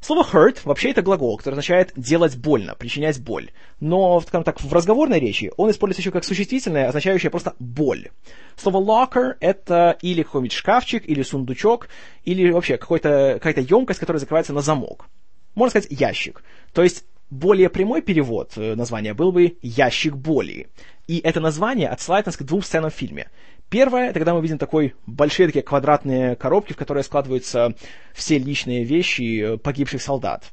Слово 0.02 0.22
hurt 0.22 0.58
вообще 0.64 0.90
это 0.90 1.02
глагол, 1.02 1.38
который 1.38 1.54
означает 1.54 1.92
делать 1.96 2.36
больно, 2.36 2.74
причинять 2.74 3.20
боль. 3.20 3.50
Но, 3.80 4.20
скажем 4.20 4.44
так, 4.44 4.60
в 4.60 4.72
разговорной 4.72 5.18
речи 5.18 5.50
он 5.56 5.70
используется 5.70 6.02
еще 6.02 6.12
как 6.12 6.24
существительное, 6.24 6.88
означающее 6.88 7.30
просто 7.30 7.54
боль. 7.58 8.10
Слово 8.56 8.84
locker 8.84 9.36
это 9.40 9.96
или 10.02 10.22
какой-нибудь 10.22 10.52
шкафчик, 10.52 11.08
или 11.08 11.22
сундучок, 11.22 11.88
или 12.24 12.50
вообще 12.50 12.76
какая-то 12.76 13.60
емкость, 13.60 13.98
которая 13.98 14.20
закрывается 14.20 14.52
на 14.52 14.60
замок. 14.60 15.08
Можно 15.56 15.70
сказать 15.70 15.88
ящик. 15.90 16.44
То 16.72 16.82
есть 16.82 17.04
более 17.30 17.68
прямой 17.68 18.02
перевод 18.02 18.52
э, 18.56 18.74
названия 18.74 19.14
был 19.14 19.32
бы 19.32 19.58
«Ящик 19.62 20.14
боли». 20.14 20.68
И 21.06 21.18
это 21.18 21.40
название 21.40 21.88
отсылает 21.88 22.26
нас 22.26 22.36
к 22.36 22.42
двум 22.42 22.62
сценам 22.62 22.90
в 22.90 22.94
фильме. 22.94 23.30
Первое, 23.68 24.10
это 24.10 24.20
когда 24.20 24.34
мы 24.34 24.42
видим 24.42 24.58
такой 24.58 24.94
большие 25.06 25.46
такие 25.46 25.62
квадратные 25.62 26.36
коробки, 26.36 26.72
в 26.72 26.76
которые 26.76 27.02
складываются 27.02 27.74
все 28.12 28.38
личные 28.38 28.84
вещи 28.84 29.40
э, 29.40 29.56
погибших 29.58 30.00
солдат. 30.00 30.52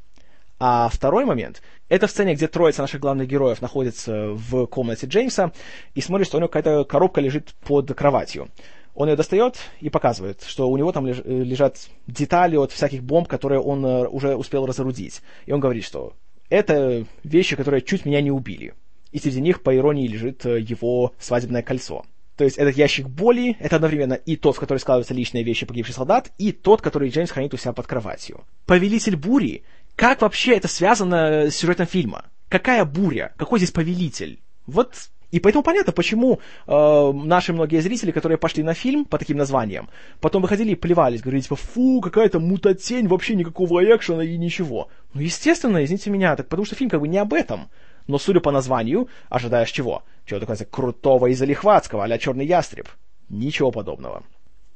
А 0.59 0.89
второй 0.89 1.25
момент— 1.25 1.61
это 1.89 2.07
в 2.07 2.11
сцене, 2.11 2.33
где 2.33 2.47
троица 2.47 2.81
наших 2.81 3.01
главных 3.01 3.27
героев 3.27 3.61
находится 3.61 4.29
в 4.29 4.65
комнате 4.67 5.07
Джеймса 5.07 5.51
и 5.93 6.01
смотрит, 6.01 6.27
что 6.27 6.37
у 6.37 6.39
него 6.39 6.47
какая-то 6.47 6.85
коробка 6.85 7.21
лежит 7.21 7.53
под 7.65 7.93
кроватью. 7.93 8.49
Он 8.95 9.09
ее 9.09 9.15
достает 9.15 9.57
и 9.79 9.89
показывает, 9.89 10.43
что 10.43 10.69
у 10.69 10.77
него 10.77 10.91
там 10.91 11.05
э, 11.05 11.13
лежат 11.23 11.89
детали 12.07 12.55
от 12.55 12.71
всяких 12.71 13.03
бомб, 13.03 13.27
которые 13.27 13.59
он 13.59 13.85
уже 13.85 14.35
успел 14.35 14.65
разорудить. 14.65 15.21
И 15.45 15.51
он 15.51 15.59
говорит, 15.59 15.83
что 15.83 16.13
это 16.49 17.05
вещи, 17.23 17.55
которые 17.55 17.81
чуть 17.81 18.05
меня 18.05 18.21
не 18.21 18.31
убили. 18.31 18.73
И 19.11 19.19
среди 19.19 19.41
них, 19.41 19.61
по 19.61 19.75
иронии, 19.75 20.07
лежит 20.07 20.45
э, 20.45 20.59
его 20.59 21.13
свадебное 21.19 21.61
кольцо. 21.61 22.05
То 22.35 22.43
есть 22.43 22.57
этот 22.57 22.75
ящик 22.75 23.07
боли— 23.07 23.55
это 23.59 23.75
одновременно 23.75 24.13
и 24.13 24.35
тот, 24.35 24.55
в 24.55 24.59
который 24.59 24.79
складываются 24.79 25.13
личные 25.13 25.43
вещи 25.43 25.67
погибших 25.67 25.95
солдат, 25.95 26.31
и 26.39 26.51
тот, 26.51 26.81
который 26.81 27.09
Джеймс 27.09 27.29
хранит 27.29 27.53
у 27.53 27.57
себя 27.57 27.73
под 27.73 27.85
кроватью. 27.85 28.43
Повелитель 28.65 29.15
бури? 29.15 29.63
Как 29.95 30.21
вообще 30.21 30.55
это 30.55 30.67
связано 30.67 31.51
с 31.51 31.55
сюжетом 31.55 31.85
фильма? 31.85 32.25
Какая 32.49 32.85
буря? 32.85 33.33
Какой 33.37 33.59
здесь 33.59 33.71
повелитель? 33.71 34.39
Вот 34.65 34.95
и 35.33 35.39
поэтому 35.39 35.63
понятно, 35.63 35.91
почему 35.93 36.39
э, 36.67 37.11
наши 37.11 37.53
многие 37.53 37.81
зрители, 37.81 38.11
которые 38.11 38.37
пошли 38.37 38.61
на 38.61 38.75
фильм 38.75 39.03
по 39.03 39.17
таким 39.17 39.35
названиям, 39.35 39.89
потом 40.21 40.43
выходили 40.43 40.73
и 40.73 40.75
плевались, 40.75 41.21
говорили, 41.21 41.41
типа, 41.41 41.55
фу, 41.55 42.01
какая-то 42.01 42.39
мутатень, 42.39 43.07
вообще 43.07 43.33
никакого 43.33 43.83
экшена 43.83 44.23
и 44.23 44.37
ничего. 44.37 44.89
Ну, 45.15 45.21
естественно, 45.21 45.83
извините 45.83 46.11
меня, 46.11 46.35
так 46.35 46.49
потому 46.49 46.67
что 46.67 46.75
фильм 46.75 46.91
как 46.91 47.01
бы 47.01 47.07
не 47.07 47.17
об 47.17 47.33
этом. 47.33 47.71
Но 48.05 48.19
судя 48.19 48.41
по 48.41 48.51
названию, 48.51 49.09
ожидаешь 49.27 49.71
чего? 49.71 50.03
Чего 50.27 50.39
такого 50.39 50.57
крутого 50.69 51.25
и 51.25 51.33
залихватского, 51.33 52.03
а 52.03 52.17
«Черный 52.19 52.45
ястреб». 52.45 52.87
Ничего 53.27 53.71
подобного. 53.71 54.21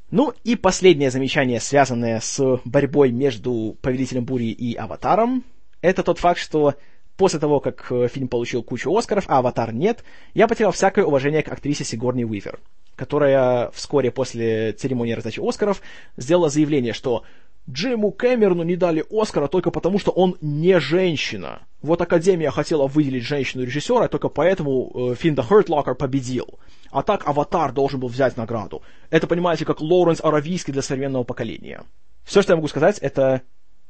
Ну 0.10 0.34
и 0.44 0.56
последнее 0.56 1.12
замечание, 1.12 1.60
связанное 1.60 2.20
с 2.20 2.60
борьбой 2.66 3.12
между 3.12 3.78
Повелителем 3.84 4.26
Бури 4.26 4.46
и 4.46 4.74
Аватаром, 4.74 5.44
это 5.82 6.02
тот 6.02 6.18
факт, 6.18 6.40
что 6.40 6.74
После 7.18 7.40
того, 7.40 7.60
как 7.60 7.92
э, 7.92 8.08
фильм 8.08 8.28
получил 8.28 8.62
кучу 8.62 8.96
Оскаров, 8.96 9.26
а 9.28 9.40
«Аватар» 9.40 9.74
нет, 9.74 10.04
я 10.36 10.48
потерял 10.48 10.72
всякое 10.72 11.04
уважение 11.04 11.42
к 11.42 11.52
актрисе 11.52 11.84
Сигорни 11.84 12.24
Уивер, 12.24 12.60
которая 12.96 13.72
вскоре 13.72 14.12
после 14.12 14.74
церемонии 14.74 15.14
раздачи 15.14 15.42
Оскаров 15.42 15.82
сделала 16.16 16.50
заявление, 16.50 16.94
что 16.94 17.24
Джиму 17.70 18.12
Кэмерону 18.12 18.64
не 18.64 18.76
дали 18.76 19.04
Оскара 19.10 19.48
только 19.48 19.72
потому, 19.72 19.98
что 20.00 20.12
он 20.12 20.38
не 20.42 20.80
женщина. 20.80 21.64
Вот 21.82 22.02
Академия 22.02 22.52
хотела 22.52 22.88
выделить 22.88 23.24
женщину-режиссера, 23.24 24.08
только 24.08 24.30
поэтому 24.30 24.92
э, 24.94 25.16
Hurt 25.16 25.68
Locker 25.68 25.96
победил. 25.96 26.60
А 26.92 27.02
так 27.02 27.28
«Аватар» 27.28 27.74
должен 27.74 28.00
был 28.00 28.10
взять 28.10 28.38
награду. 28.38 28.84
Это, 29.10 29.26
понимаете, 29.26 29.66
как 29.66 29.82
Лоуренс 29.82 30.24
Аравийский 30.24 30.72
для 30.72 30.84
современного 30.84 31.24
поколения. 31.24 31.84
Все, 32.24 32.42
что 32.42 32.54
я 32.54 32.58
могу 32.58 32.68
сказать, 32.68 33.00
это 33.00 33.42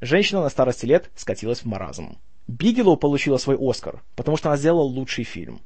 женщина 0.02 0.42
на 0.42 0.50
старости 0.50 0.86
лет 0.86 1.10
скатилась 1.16 1.60
в 1.60 1.66
маразм. 1.66 2.18
Бигелоу 2.48 2.98
получила 2.98 3.38
свой 3.38 3.58
Оскар, 3.60 4.02
потому 4.16 4.38
что 4.38 4.50
она 4.50 4.58
сделала 4.58 4.84
лучший 4.84 5.24
фильм. 5.24 5.62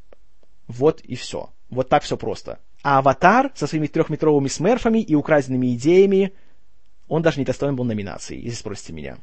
Вот 0.68 1.02
и 1.02 1.16
все. 1.16 1.50
Вот 1.70 1.90
так 1.90 2.04
все 2.04 2.18
просто. 2.18 2.60
А 2.84 2.98
«Аватар» 2.98 3.52
со 3.56 3.68
своими 3.68 3.88
трехметровыми 3.88 4.48
смерфами 4.48 5.00
и 5.00 5.14
украденными 5.14 5.76
идеями, 5.76 6.34
он 7.08 7.22
даже 7.22 7.40
не 7.40 7.46
достоин 7.46 7.76
был 7.76 7.84
номинации, 7.84 8.42
если 8.42 8.58
спросите 8.58 8.94
меня. 8.94 9.18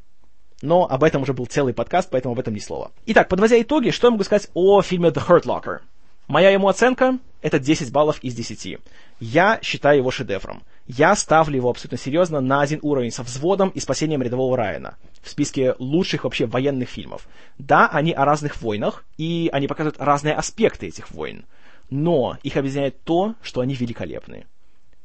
Но 0.61 0.89
об 0.89 1.03
этом 1.03 1.23
уже 1.23 1.33
был 1.33 1.45
целый 1.45 1.73
подкаст, 1.73 2.09
поэтому 2.09 2.33
об 2.33 2.39
этом 2.39 2.53
ни 2.53 2.59
слова. 2.59 2.91
Итак, 3.05 3.27
подводя 3.27 3.61
итоги, 3.61 3.89
что 3.91 4.07
я 4.07 4.11
могу 4.11 4.23
сказать 4.23 4.49
о 4.53 4.81
фильме 4.81 5.09
«The 5.09 5.25
Hurt 5.27 5.43
Locker»? 5.43 5.79
Моя 6.27 6.51
ему 6.51 6.67
оценка— 6.67 7.17
это 7.41 7.59
10 7.59 7.91
баллов 7.91 8.19
из 8.23 8.35
10. 8.35 8.77
Я 9.19 9.59
считаю 9.63 9.97
его 9.97 10.11
шедевром. 10.11 10.61
Я 10.91 11.15
ставлю 11.15 11.55
его 11.55 11.69
абсолютно 11.69 11.99
серьезно 11.99 12.41
на 12.41 12.61
один 12.61 12.79
уровень 12.81 13.11
со 13.11 13.21
«Взводом» 13.21 13.69
и 13.69 13.79
«Спасением 13.79 14.23
рядового 14.23 14.57
Райана» 14.57 14.97
в 15.21 15.29
списке 15.29 15.75
лучших 15.77 16.23
вообще 16.23 16.47
военных 16.47 16.89
фильмов. 16.89 17.27
Да, 17.59 17.87
они 17.89 18.11
о 18.11 18.25
разных 18.25 18.59
войнах, 18.59 19.05
и 19.15 19.51
они 19.53 19.67
показывают 19.67 20.01
разные 20.01 20.33
аспекты 20.33 20.87
этих 20.87 21.11
войн, 21.11 21.45
но 21.91 22.39
их 22.41 22.57
объединяет 22.57 23.03
то, 23.03 23.35
что 23.43 23.61
они 23.61 23.75
великолепны. 23.75 24.47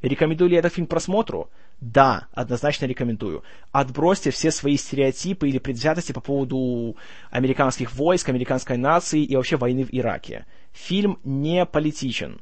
Рекомендую 0.01 0.49
ли 0.49 0.57
этот 0.57 0.73
фильм 0.73 0.87
просмотру? 0.87 1.51
Да, 1.79 2.29
однозначно 2.33 2.85
рекомендую. 2.85 3.43
Отбросьте 3.71 4.31
все 4.31 4.49
свои 4.49 4.77
стереотипы 4.77 5.47
или 5.47 5.59
предвзятости 5.59 6.13
по 6.13 6.19
поводу 6.19 6.97
американских 7.29 7.93
войск, 7.93 8.27
американской 8.29 8.77
нации 8.77 9.23
и 9.23 9.35
вообще 9.35 9.55
войны 9.55 9.83
в 9.83 9.89
Ираке. 9.91 10.47
Фильм 10.73 11.19
не 11.23 11.63
политичен. 11.67 12.41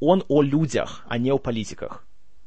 Он 0.00 0.24
о 0.26 0.42
людях, 0.42 1.04
а 1.08 1.18
не 1.18 1.30
о 1.30 1.38
политиках. 1.38 2.04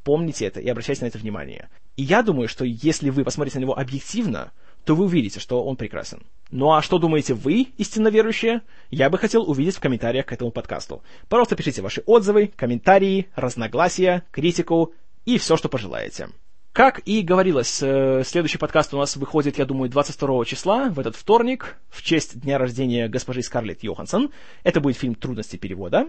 Помните 0.08 0.46
это 0.46 0.62
и 0.62 0.70
обращайте 0.70 1.04
на 1.04 1.10
это 1.10 1.18
внимание. 1.18 1.68
И 1.98 2.02
я 2.02 2.24
думаю, 2.24 2.48
что 2.48 2.64
если 2.64 3.10
вы 3.10 3.26
посмотрите 3.26 3.60
на 3.60 3.64
него 3.64 3.78
объективно, 3.78 4.54
то 4.86 4.96
вы 4.96 5.04
увидите, 5.04 5.42
что 5.42 5.62
он 5.66 5.76
прекрасен. 5.76 6.24
Ну 6.50 6.72
а 6.72 6.82
что 6.82 6.98
думаете 6.98 7.34
вы, 7.34 7.68
истинно 7.78 8.08
верующие? 8.08 8.62
Я 8.90 9.10
бы 9.10 9.18
хотел 9.18 9.44
увидеть 9.44 9.76
в 9.76 9.82
комментариях 9.82 10.28
к 10.28 10.32
этому 10.32 10.52
подкасту. 10.52 11.04
Пожалуйста, 11.28 11.58
пишите 11.58 11.82
ваши 11.82 12.04
отзывы, 12.06 12.48
комментарии, 12.56 13.28
разногласия, 13.36 14.24
критику 14.32 14.94
и 15.26 15.38
все, 15.38 15.58
что 15.58 15.68
пожелаете. 15.68 16.30
Как 16.72 17.02
и 17.06 17.22
говорилось, 17.22 17.84
э, 17.84 18.24
следующий 18.24 18.60
подкаст 18.60 18.94
у 18.94 18.98
нас 18.98 19.18
выходит, 19.18 19.58
я 19.58 19.66
думаю, 19.66 19.90
22 19.90 20.46
числа, 20.46 20.88
в 20.88 21.02
этот 21.02 21.18
вторник, 21.18 21.76
в 21.90 22.02
честь 22.02 22.40
дня 22.40 22.58
рождения 22.58 23.10
госпожи 23.10 23.42
Скарлетт 23.42 23.84
Йоханссон. 23.84 24.32
Это 24.64 24.80
будет 24.80 24.96
фильм 24.96 25.16
«Трудности 25.16 25.58
перевода». 25.58 26.08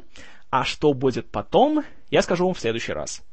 А 0.51 0.63
что 0.63 0.95
будет 0.95 1.33
потом, 1.33 1.83
я 2.13 2.23
скажу 2.23 2.45
вам 2.45 2.55
в 2.55 2.61
следующий 2.61 2.93
раз. 2.93 3.25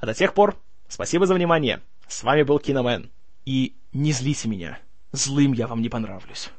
А 0.00 0.06
до 0.06 0.14
тех 0.14 0.32
пор, 0.32 0.56
спасибо 0.88 1.26
за 1.26 1.34
внимание. 1.34 1.80
С 2.06 2.22
вами 2.22 2.42
был 2.42 2.58
Киномен. 2.58 3.10
И 3.44 3.74
не 3.92 4.12
злите 4.12 4.48
меня. 4.48 4.78
Злым 5.12 5.52
я 5.52 5.66
вам 5.66 5.82
не 5.82 5.88
понравлюсь. 5.88 6.50